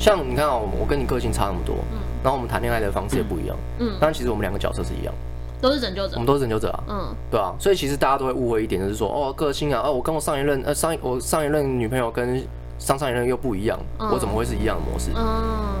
[0.00, 5.14] 像你看哦，我跟你个性差那么多，嗯，然后我们谈恋爱的方式也不一样，嗯，但其实我们两个角色是一样。
[5.60, 6.84] 都是拯救者，我们都是拯救者啊。
[6.88, 12.42] 嗯，对啊，所以其实大家都会误会一点，就是说，哦，个性啊，哦，我跟我上一任，呃，上一我上一任女朋友跟
[12.78, 15.10] 上上一任又不一样，嗯、我怎么会是一样的模式？
[15.14, 15.22] 嗯，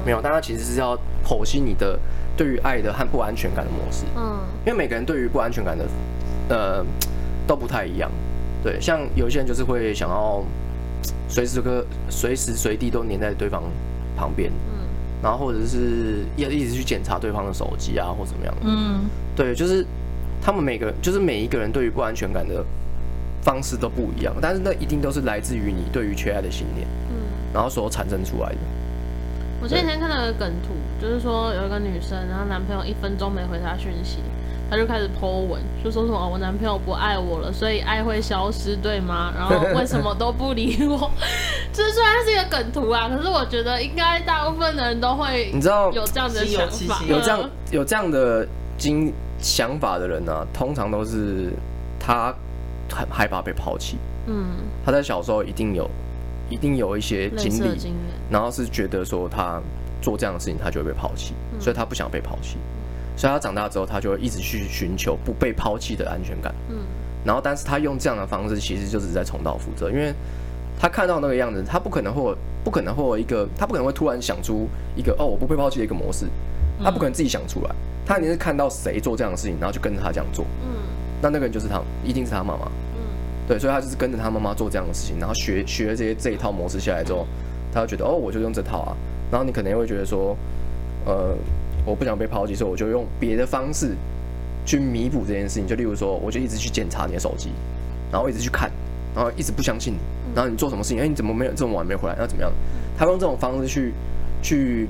[0.04, 0.94] 没有，大家其实是要
[1.26, 1.98] 剖析你的
[2.36, 4.04] 对于爱的和不安全感的模式。
[4.14, 5.86] 嗯，因为每个人对于不安全感的，
[6.50, 6.84] 呃，
[7.46, 8.10] 都不太一样。
[8.62, 10.44] 对，像有些人就是会想要
[11.26, 13.62] 随时个随时随地都黏在对方
[14.20, 14.50] 旁边。
[14.50, 14.84] 嗯。
[15.22, 18.54] 然后或者是要一直去检查对方的手机啊，或怎么样？
[18.62, 19.04] 嗯，
[19.36, 19.84] 对，就是
[20.40, 22.64] 他们每个，就是每一个人对于不安全感的
[23.42, 27.16] 方式都不一样，但是那一定都是来自于你对于缺爱的信念，嗯，
[27.52, 28.58] 然后所产生出来的。
[29.60, 34.20] 我前几天看到一个梗图，就是说有一个女生，然后男朋友一分钟没回她讯息。
[34.70, 39.32] 他就开始 po 文，就说什么我男朋友不爱我了，所以爱会消失，对吗？
[39.36, 41.10] 然后为什么都不理我？
[41.72, 48.46] 这虽然是一个梗图啊，可是我觉得应该大部分的人都会，你知道有这样的想法，有这样有这样的
[48.78, 51.52] 经想法的人呢、啊，通常都是
[51.98, 52.32] 他
[52.88, 53.98] 很害怕被抛弃。
[54.26, 54.46] 嗯，
[54.86, 55.90] 他在小时候一定有
[56.48, 57.92] 一定有一些经历，
[58.30, 59.60] 然后是觉得说他
[60.00, 62.56] 做这样的事情，他就会被抛弃，嗯、所以他不想被抛弃。
[63.20, 66.54] 所以他长大之后，他就会一直去寻求不被抛弃的安全感。
[66.70, 66.78] 嗯，
[67.22, 70.10] 然后，但是他用这样的方式，其实就是在重蹈覆辙，因为
[70.80, 74.66] 他看到那个样子，他不可能会不可能会有一个，他不可能会突然想出
[74.96, 76.24] 一个哦，我不被抛弃的一个模式，
[76.82, 77.74] 他不可能自己想出来，
[78.06, 80.46] 他一定是看到谁做这样的事情，然后就跟着他这样做。
[80.64, 80.80] 嗯，
[81.20, 82.72] 那那个人就是他，一定是他妈妈。
[82.94, 83.02] 嗯，
[83.46, 87.26] 对，所以他就是跟着他妈妈做这样的事情，然后学学这些这一套模式下来之后，
[87.70, 88.96] 他就觉得哦，我就用这套啊。
[89.30, 90.34] 然后你可能会觉得说，
[91.04, 91.36] 呃。
[91.84, 93.94] 我不想被抛弃，所以我就用别的方式
[94.64, 95.66] 去弥补这件事情。
[95.66, 97.50] 就例如说，我就一直去检查你的手机，
[98.12, 98.70] 然后一直去看，
[99.14, 99.98] 然后一直不相信你，
[100.34, 101.00] 然后你做什么事情？
[101.00, 102.16] 哎，你怎么没有这么晚没回来？
[102.18, 102.52] 那怎么样？
[102.98, 103.92] 他用这种方式去
[104.42, 104.88] 去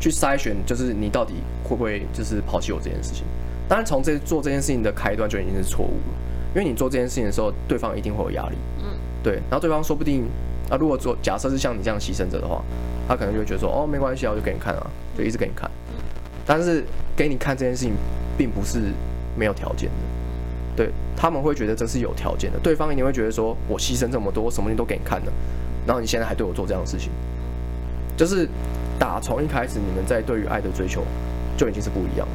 [0.00, 3.24] 去筛选，就是你到底会不会就是抛弃我这件事情？
[3.68, 6.14] 当然，从这做这件事情的开端就已经是错误了，
[6.54, 8.56] 因为你做这件事情的时候，对方一定会有压力。
[8.82, 8.86] 嗯，
[9.22, 9.34] 对。
[9.48, 10.24] 然后对方说不定
[10.70, 12.64] 啊，如果做假设是像你这样牺牲者的话，
[13.06, 15.70] 他可能就会觉得说，哦，没关系啊，我就给你看啊，就一直给你看。
[16.52, 16.84] 但是
[17.14, 17.94] 给你看这件事情，
[18.36, 18.80] 并不是
[19.38, 19.94] 没有条件的，
[20.76, 25.32] 对，他们会觉得这是有条件的，对方一定会觉得说，我牺牲这么多，什么东西都给你看了，
[25.86, 27.12] 然后你现在还对我做这样的事情，
[28.16, 28.48] 就是
[28.98, 31.04] 打从一开始你们在对于爱的追求
[31.56, 32.34] 就已经是不一样的，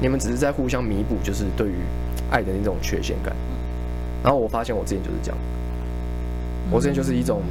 [0.00, 1.74] 你们只是在互相弥补，就是对于
[2.30, 3.36] 爱的那种缺陷感。
[4.24, 5.38] 然后我发现我之前就是这样，
[6.70, 7.42] 我之前就是一种。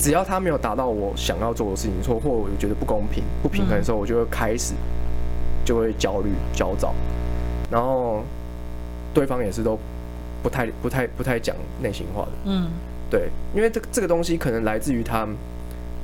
[0.00, 4.72] 只要他没有达到我想要做的事情，或或我觉得不公平、不平衡的时候，我就会开始
[5.62, 6.94] 就会焦虑、焦躁，
[7.70, 8.24] 然后
[9.12, 9.78] 对方也是都
[10.42, 12.30] 不太、不太、不太讲内心话的。
[12.46, 12.70] 嗯，
[13.10, 15.28] 对，因为这这个东西可能来自于他，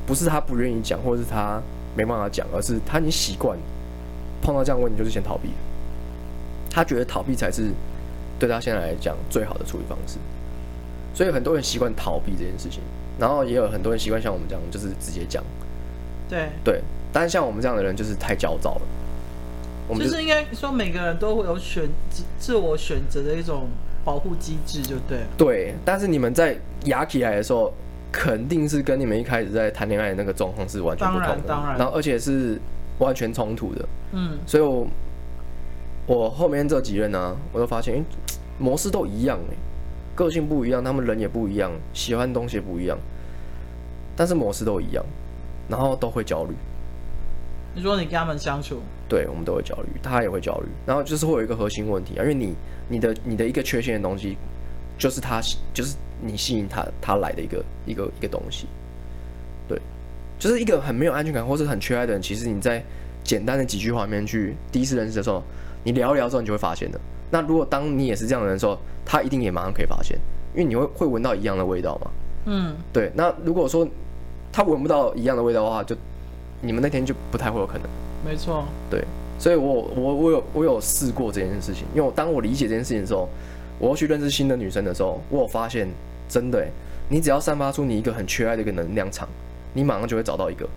[0.07, 1.59] 不是他不愿意讲，或者是他
[1.97, 3.57] 没办法讲，而是他已经习惯
[4.43, 5.49] 碰到这样的问题就是先逃避，
[6.71, 7.71] 他觉得逃避才是
[8.39, 10.19] 对他现在来讲最好的处理方式，
[11.15, 12.83] 所以很多人习惯逃避这件事情。
[13.19, 15.43] 然后也有很多人习惯像我们这样，就是直接讲。
[16.29, 16.81] 对对，
[17.13, 18.83] 但是像我们这样的人就是太焦躁了。
[19.89, 23.69] 我们就，是应该说每个人都会有选自自我选择的一种
[24.05, 25.21] 保护机制，就对。
[25.39, 27.73] 对，但是你们在压起来的时候，
[28.11, 31.43] 肯定是跟你们一开始在谈恋爱的那个状况是完全不同的。
[31.47, 32.61] 当然，后而且是
[32.99, 33.89] 完全冲突的。
[34.11, 34.37] 嗯。
[34.45, 34.87] 所以我
[36.07, 38.05] 我后面这几任呢、啊，我都发现，哎，
[38.59, 39.57] 模式都一样哎。
[40.17, 42.99] 个性不一样，他们人也不一样，喜欢东西也不一样，
[44.17, 45.05] 但是模式都一样，
[45.69, 46.55] 然后都会焦虑。
[47.75, 52.55] 你说你跟他们相处，对，我们都会焦虑，他也会焦虑，然后就是会有一个核心问题啊，因为你
[52.89, 54.39] 你的你的一个缺陷的东西，
[54.97, 55.43] 就是他
[55.75, 58.67] 就是你吸引他他来的一个一个一个东西，
[59.69, 59.79] 对，
[60.39, 62.83] 就是一个很没有安全感或是很缺爱的人，其实你在
[63.23, 65.43] 简单的几句话里面去第一次认识的时候，
[65.85, 66.99] 你聊一聊之后，你就会发现的。
[67.31, 70.19] 那如果当你也是这样的人的时候，他一定也马上可以发现，
[70.55, 72.11] 因为你会会闻到一样的味道嘛。
[72.47, 73.11] 嗯，对。
[73.15, 73.87] 那如果说
[74.53, 75.97] 他闻不到一样的味道的话，就
[76.61, 77.83] 你们那天就不太会有可能。
[78.25, 78.65] 没错。
[78.91, 79.05] 对，
[79.39, 83.29] 所以我我我有我有试过这件事情，因为我当我理解这件事情的时候，
[83.79, 85.89] 我要去认识新的女生的时候，我有发现
[86.29, 86.67] 真的，
[87.09, 89.29] 你只要散发出你一个很缺爱的一个能量场，
[89.75, 90.69] 你马上就会找到一个，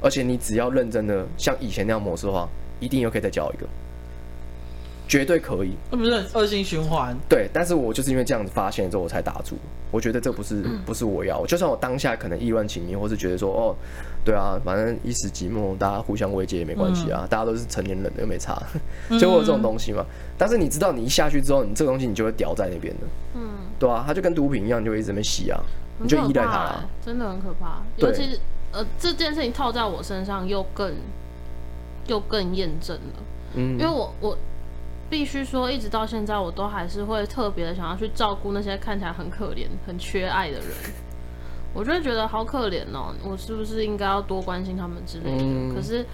[0.00, 2.48] 而且你只要认真的像以前那样模式的话，
[2.80, 3.66] 一定又可以再交一个。
[5.08, 7.16] 绝对可以，那不是恶性循环？
[7.28, 9.56] 对，但是我就是因为这样子发现之后，我才打住。
[9.90, 13.74] 我觉得这不是不是我要，就算我当下可能意乱情迷，或是觉得说哦，
[14.22, 18.62] 对啊，反正一时寂寞，大家互相慰藉也没关系啊，大家都是成年人，又没差，
[19.18, 20.04] 就会有这种东西嘛。
[20.36, 23.06] 但是你知道，你一下去之后，你这个东西你就会屌在那边的，
[23.36, 23.48] 嗯，
[23.78, 25.58] 对啊，它就跟毒品一样，就会一直在那边吸啊，
[25.98, 27.82] 你就依赖它，真的很可怕。
[27.96, 28.38] 尤其是
[28.72, 30.92] 呃，这件事情套在我身上，又更
[32.08, 33.22] 又更验证了，
[33.54, 34.36] 嗯，因为我我。
[35.10, 40.68] 必须说，一直到现在，我都还是会特别的想要去照顾那些看起来很可怜、很缺爱的人。
[41.72, 45.42] 我就会觉得好可怜哦，我是不是应该要多关心他们之类的？
[45.42, 46.04] 嗯、可是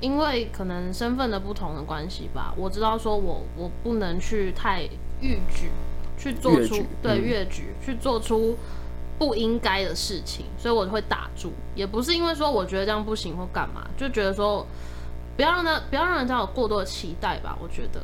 [0.00, 4.82] 因为可能身份的不同的关系吧，我知道说我我不能去太
[5.20, 5.70] 逾矩，
[6.18, 8.56] 去做出越对越矩，嗯、去做出
[9.18, 11.52] 不应该的事情，所以我会打住。
[11.74, 14.66] 也不是因为说我觉得这样不行或干嘛，就觉得说。
[15.38, 17.56] 不要让他，不要让人家有过多的期待吧。
[17.62, 18.00] 我觉得，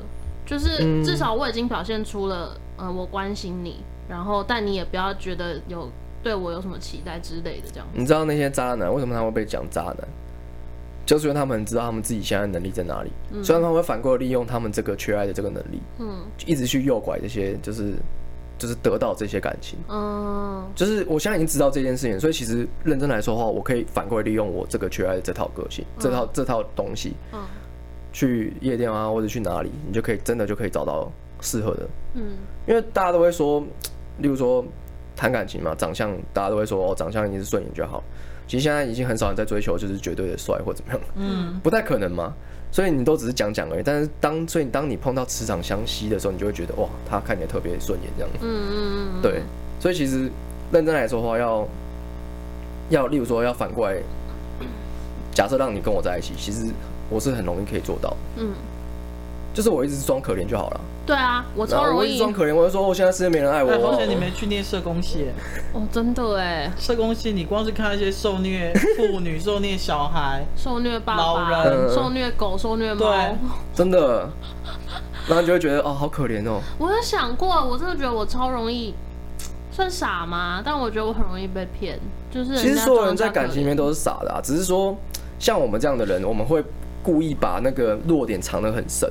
[0.47, 5.91] 就是至少我已经表现出了，嗯、呃，我关心你，然后，但你也不要觉得有
[6.23, 7.87] 对我有什么期待之类的这样。
[7.93, 9.99] 你知道那些渣男为什么他会被讲渣男？
[11.05, 17.95] 就是因为他们知道他们自己现在能力在哪里，嗯、所以他们会反过来利用他们这个缺爱的这个能力，嗯，一直去诱拐这些，就是。
[18.57, 27.41] 就是得到这些感情，嗯，就是我现在已经知道这件事情，所以其实认真来说的话，我可以反过来利用我这个缺爱的这套个性，这套这套东西，嗯，
[28.13, 32.37] 去夜店啊或者去哪里，你就可以真的就可以找到适合的，嗯，
[32.67, 33.61] 因为大家都会说，
[34.19, 34.65] 例如说
[35.17, 38.03] 谈感情嘛，长相大家都会说哦，长相一定是顺眼就好，
[38.47, 42.33] 其实现在已经很少人在追求就是绝对的帅或怎么样，嗯，不太可能嘛。
[42.75, 48.39] 所以你都只是讲讲而已，但是当所以当你碰到磁场相吸的时候，你就会觉得哇，他看起来特别顺眼这样子。
[48.43, 49.23] 嗯嗯嗯。
[49.23, 49.43] 对，
[49.79, 50.29] 所以其实
[50.73, 51.69] 认真来说的话，要
[52.91, 53.97] 要例如说要反过来，
[55.33, 56.67] 假设让你跟我在一起，其实
[57.09, 58.17] 我是很容易可以做到。
[58.39, 58.51] 嗯。
[59.55, 60.81] 就是我一直装可怜就好了。
[61.07, 61.99] 对啊，我超容易。
[61.99, 63.71] 我一直装可怜，我就说我现在世界没人爱我。
[63.71, 65.27] 而且你没去念社工系。
[65.75, 73.37] 哦，真的哎，社工系你光是看那些受虐妇女、受虐小孩、受虐爸爸、老人、受虐狗、受虐猫，
[73.75, 74.29] 真的，
[75.27, 76.61] 然后你就会觉得哦，好可怜哦。
[76.79, 78.95] 我有想过，我真的觉得我超容易，
[79.71, 80.63] 算傻吗？
[80.65, 82.01] 但我觉得我很容易被骗，
[82.31, 84.97] 就是其实所有人在感情里面都是傻的啊，只是说
[85.39, 86.65] 像我们这样的人，我们会。
[87.05, 89.07] 故意把那个弱点藏得很深。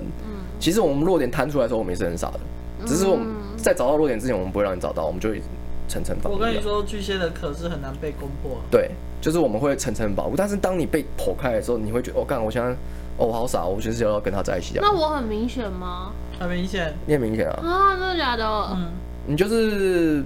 [0.64, 2.39] 嗯，其实我们弱点摊出来的时候，我们也是很傻的。
[2.86, 5.41] 只是我们在找到弱点之前，我们不会让你找到，我们就会
[5.88, 6.38] 层层保护。
[6.38, 8.57] 我跟你说，巨蟹的壳是很难被攻破。
[8.72, 8.91] 对，
[9.22, 10.36] 就是我们会层层保护。
[10.38, 12.70] 但是当你被剖开的时候，你会觉得，我、哦、干，我现在，
[13.18, 14.78] 哦，我好傻，我就是要跟他在一起。
[14.82, 16.11] 那我很明显吗？
[16.39, 17.59] 很明显，你很明显啊。
[17.64, 18.45] 啊，真的假的？
[18.72, 18.91] 嗯，
[19.28, 20.24] 你就是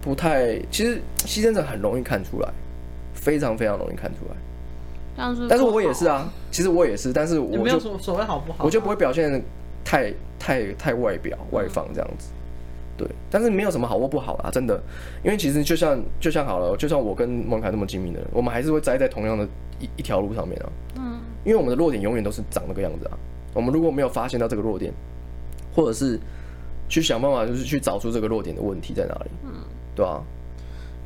[0.00, 2.48] 不太，其实牺牲者很容易看出来，
[3.14, 4.36] 非常非常容易看出来。
[5.48, 9.40] 但是我也是啊，其实我也是，但是我就没有所所谓好不好，我就不会表现
[9.84, 12.30] 太太太外表外放这样子，
[12.96, 14.80] 对，但是没有什么好或不好啦，真的，
[15.22, 19.46] 因为其实就像就像好了，就像我跟孟凯那么精明的人，我们还是会栽在同样的
[19.78, 23.18] 一一条路上面啊，嗯，因为我们的弱点永远都是长那个样子啊，
[23.52, 24.92] 我们如果没有发现到这个弱点，
[25.74, 26.18] 或者是
[26.88, 29.52] 去想办法，就是去找出这个弱点的问题在哪里，嗯，
[29.94, 30.22] 对啊。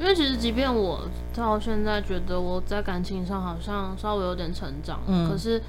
[0.00, 5.60] 因为其实，即便我到现在觉得我在感情上好像稍微有点成长，嗯，可是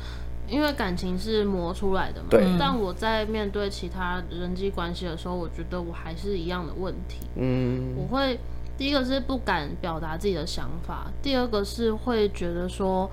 [0.50, 2.46] 因为感情是磨出来的嘛，对。
[2.60, 7.28] 但我在面对其他人际关系的时候，我觉得我还是一样的问题。
[7.36, 8.40] 嗯，我会
[8.78, 13.10] 第一个是不敢表达自己的想法，第二个是会觉得说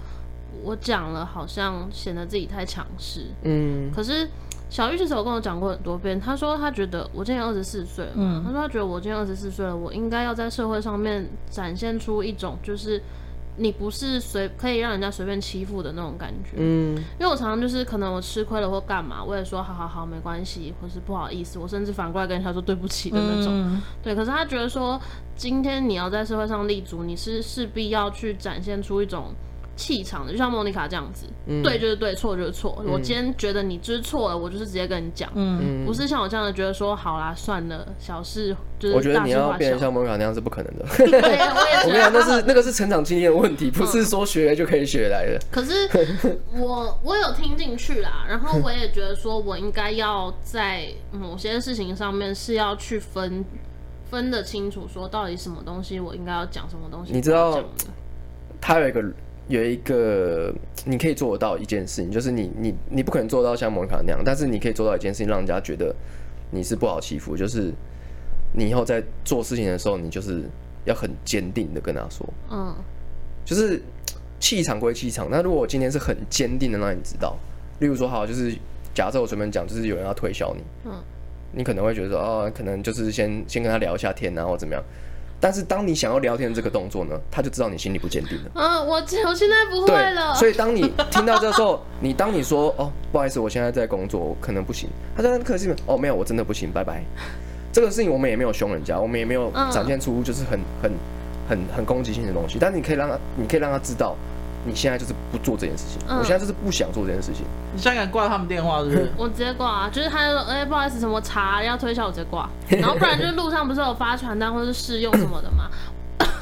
[0.62, 3.26] 我讲了好像显得自己太强势。
[3.42, 4.28] 嗯，可是。
[4.68, 13.00] 小玉其实有跟我讲过很多遍，他说他觉得我今年二十四岁了，嗯，他说他觉得我今年二十四岁了，我应该要在社会上面展现出一种就是
[13.56, 25.00] 你不是随可以让人家随便欺负的那种感觉，嗯，因为我常常就是可能我吃亏了或干嘛，我也说好好好没关系，或是不好意思，我甚至反过来跟他说对不起的那种，嗯，对，可是他觉得说
[25.34, 29.34] 今天你要在社会上立足，你是势必要去展现出一种。
[29.76, 32.82] 气场的，就像莫妮卡这样子，嗯、对就是对，错就是错。
[32.84, 38.94] 嗯、我今天觉得你知错了，我就是直接跟你讲，嗯、不是像我这样的觉得说好啦，算了，小事就是。
[38.94, 40.86] 我觉得你要变成像莫妮卡那样是不可能的。
[40.96, 45.38] 对，我也 我跟你讲，那是那个是成长经验的问题，不是说学来就可以学来的。
[45.50, 45.88] 可是
[46.54, 53.44] 我我有听进去啦，然后我也觉得说我应该要在某些事情上面是要去分
[54.10, 57.62] 分得清楚，说到底什么东西我应该要讲，什么东西你知道，
[58.58, 59.04] 他有一个。
[59.48, 60.52] 有一个
[60.84, 65.94] 你可以做得到一件事情，就是你你你不可能做到像蒙卡那样，但是你可以做到一件事情，让人家觉得
[66.50, 67.72] 你是不好欺负，就是
[68.52, 70.42] 你以后在做事情的时候，你就是
[70.84, 72.74] 要很坚定的跟他说，嗯，
[73.44, 73.80] 就是
[74.40, 77.36] 气场归气场，那如果我今天是很坚定的让你知道，
[77.78, 78.52] 例如说好，就是
[78.94, 80.92] 假设我随便讲，就是有人要推销你，嗯，
[81.52, 84.82] 你可能会觉得说，哦，可能就是先先跟他聊一下天啊，或怎么样。
[85.40, 88.50] 但是当你想要聊天的这个动作呢，他就知道你心里不坚定了。
[88.54, 90.34] 嗯，我我现在不会了。
[90.34, 94.88] 所以当你听到这时候，你当你说哦，不好意思，我现在在工作，我可能不行。
[95.16, 97.02] 他说可惜哦，没有，我真的不行，拜拜。
[97.72, 100.92] 这个事情我们也没有凶人家，我们也没有展现出就是很很
[101.48, 102.56] 很很攻击性的东西。
[102.58, 104.16] 但是你可以让他，你可以让他知道。
[104.66, 107.46] 你现在就是不做这件事情，嗯、我现在就是不想做这件事情。
[107.74, 109.12] 你现在敢挂他们电话是不是？
[109.16, 112.48] 我直接挂啊，就是他说，哎、欸，不好意思，什么查要推销，我直接挂。
[112.68, 115.70] 然后不然就是路上不是有发传单或者是试用什么的吗？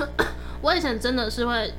[0.62, 1.72] 我以前真的是会。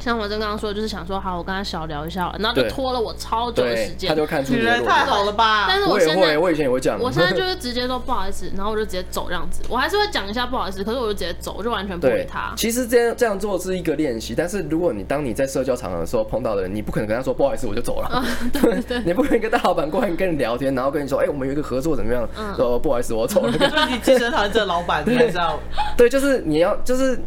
[0.00, 4.08] 像我正刚刚说，就是想说好，我跟他小聊一下，然后就拖了我超久的时间。
[4.08, 5.66] 他就看出你人太好了吧？
[5.68, 6.98] 但是我现在，我以前也会这样。
[6.98, 9.62] 我现在就 是直接说不好意思，然后我就直接走这样子。
[9.68, 12.52] 我还是会讲一下不好意思，可是我就直接走，我就完全不理他。
[12.56, 18.10] 其实这样这样做是一个练习，但是如果你当你在社交场合的时候碰到的人，你不可能跟他说不好意思，我就走了。
[18.42, 22.26] 嗯、对对对，你不可能跟大老板过来跟你聊天，然后跟你说，哎、欸，我们有一个合作怎么样？
[22.38, 23.52] 嗯、说不好意思，我走了。
[23.90, 25.58] 你健身房这老板，你还是要
[25.96, 27.18] 对，就是你要就是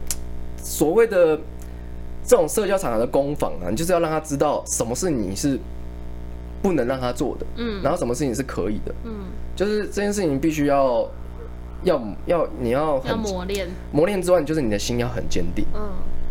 [0.57, 1.39] 所谓的。
[2.25, 5.59] 这种社交场合的攻防啊，你就是要让他知道什么是你是
[6.61, 9.11] 不能让他做的，嗯，然后什么事情是可以的，嗯，
[9.55, 11.05] 就是这件事情必须要
[11.83, 15.81] 要要你要很要磨练，磨练之外，就是你的心要很坚定，嗯，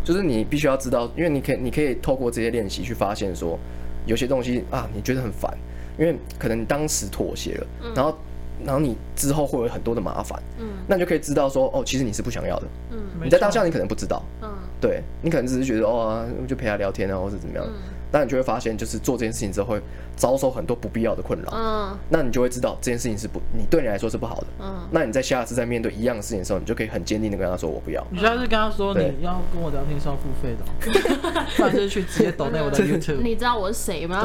[0.03, 3.59] 就是你必须要知道，因为你可以你可以透过这些练习去发现说，
[4.07, 5.55] 有些东西啊，你觉得很烦，
[5.99, 8.17] 因为可能你当时妥协了，嗯，然后
[8.65, 14.42] 然后你之后会有很多的麻烦，嗯，那你就可以知道说，哦，其实你是不想要的，嗯，你在当下你可能不知道，嗯。
[14.83, 17.73] 对，你可能只是觉得哦、啊，就陪他聊天啊，或者怎么样，嗯、
[18.11, 19.81] 但你就会发现，就是做这件事情之后会
[20.13, 21.49] 遭受很多不必要的困扰。
[21.53, 24.47] 嗯，那你就会知道这件事情是不，你对你来说是不好的。
[24.59, 28.05] 嗯，那你在下次再面对一样的事情的时候，你就可以很坚定的跟他说我不要。
[28.11, 33.21] 你下次跟他说你要跟我聊天是要付费的，不然就是去直接抖内我的 YouTube。
[33.21, 34.21] 你知道我是谁吗？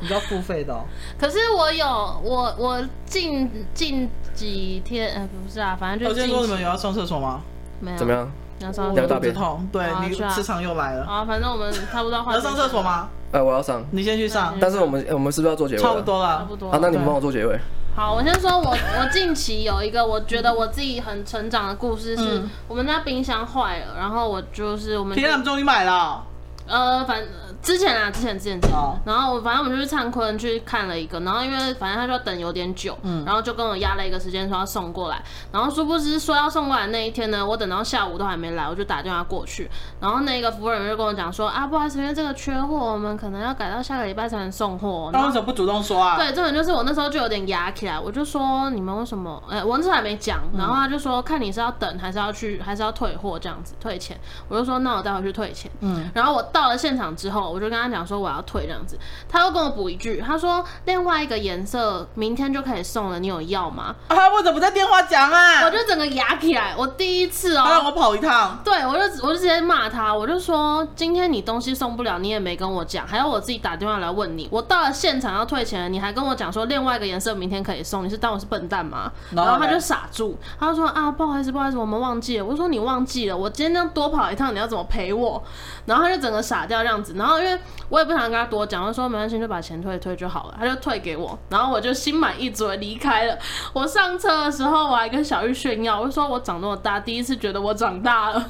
[0.00, 0.74] 你知道付费的。
[1.18, 1.84] 可是我有
[2.24, 6.08] 我我近近几天，哎、呃，不是啊，反正就。
[6.08, 7.42] 我先说你们有要上厕所吗？
[7.80, 7.98] 没有。
[7.98, 8.32] 怎么样？
[8.62, 11.04] 我肚子痛，对你磁场又来了。
[11.06, 12.34] 啊，反正我们差不多换。
[12.34, 13.08] 要上厕所吗？
[13.32, 13.82] 哎，我要上。
[13.90, 14.54] 你先去上。
[14.60, 15.80] 但是我们我们是不是要做结尾？
[15.80, 16.70] 差不多了，差不多。
[16.70, 17.58] 好，那你们帮我做结尾。
[17.96, 25.16] 好，我先说，我我近期有一个我觉得我自己很成长的故事，是我们家冰箱坏了，然后我就是我们。
[25.16, 26.22] 天啊，终于买了。
[26.66, 27.22] 呃，反。
[27.62, 28.58] 之前啊，之前之前，
[29.04, 45.10] 然后我反正我们就去灿坤去看了一个，然后因为反正他就要等有点久，嗯，然后就跟我压了一个时间说要送过来，然后殊不知说要送过来那一天呢，我等到下午都还没来，我就打电话过去，然后那个服务人员就跟我讲说啊，不好意思，因为这个缺货，我们可能要改到下个礼拜才能送货。
[45.12, 46.16] 那为什么不主动说啊？
[46.16, 49.42] 对，这种就是我那时候就有点压起来，我就说你们为什么？
[49.50, 58.30] 哎，我那时候还没讲，然后他就说看你是要等还是要去还是要退货这样子退钱，我就说那我待会去退钱，嗯，然后我到了现场之后，我就跟他讲说我。
[58.30, 58.96] 要退这样子，
[59.28, 63.92] 他又跟我补一句，他说另外一个颜色明天就可以送了，你有要吗？
[64.06, 65.64] 啊，我怎么在电话讲啊？
[65.64, 79.10] 我就整个牙起来，我第一次哦、喔，他让我跑一趟，对我就我就直接骂他，我就说今天你东西送不了，你也没跟我讲，还要我自己打电话来问你，我到了现场要退钱，你还跟我讲说另外一个颜色明天可以送，你是当我是笨蛋吗？
[79.32, 82.44] 然后他就傻住，他就说啊不好意思不好意思，我们忘记了。
[82.44, 85.42] 我说你忘记了，我今天这样多跑一趟，你要怎么赔我？
[85.86, 93.38] 然后他就整个傻掉这样子，然后因为我也不想跟他多讲，我说没关系，就把钱退退就好了，他就退给我，然后我就心满意足的离开了。
[93.72, 98.46] 我上车的时候，我还跟小玉炫耀，我就说我长那么大，第一次觉得我长大了。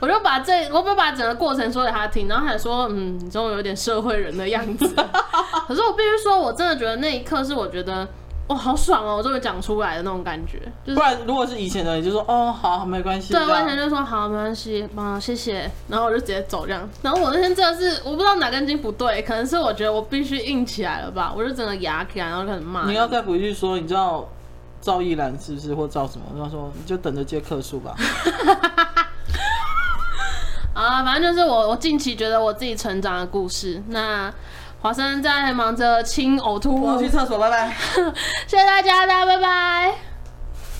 [0.00, 4.86] 我就把这，我不把整个过程说给他听，然后还说，嗯，你终于有点社会人的样子。
[5.66, 8.06] 可是我必须说，我真的觉得那一刻是我觉得。
[8.48, 9.16] 哇、哦，好爽哦！
[9.16, 13.32] 我终于讲出来的那种感觉，就是、不然如果是以前的，你就说哦，好，没关系。
[13.32, 16.86] 对，完全就说好，没关系，嗯，谢谢，然后我就直接走这样。
[17.00, 22.84] 然后我那天真的是，我不知道哪根筋不对，可能是我觉得我必须硬起来了吧，我就整个牙起来，然后就开始骂。
[22.86, 24.28] 你要再回去说，你知道
[24.82, 26.26] 赵一兰是不是，或赵什么？
[26.36, 27.94] 然后说你就等着接客诉吧。
[30.74, 33.82] 啊，反正就是我，我近期觉得我自己成长的故事。
[33.88, 34.30] 那。
[34.84, 37.74] 华生在忙着清呕吐物，我去厕所，拜拜。
[38.46, 40.13] 谢谢大家，大家拜拜。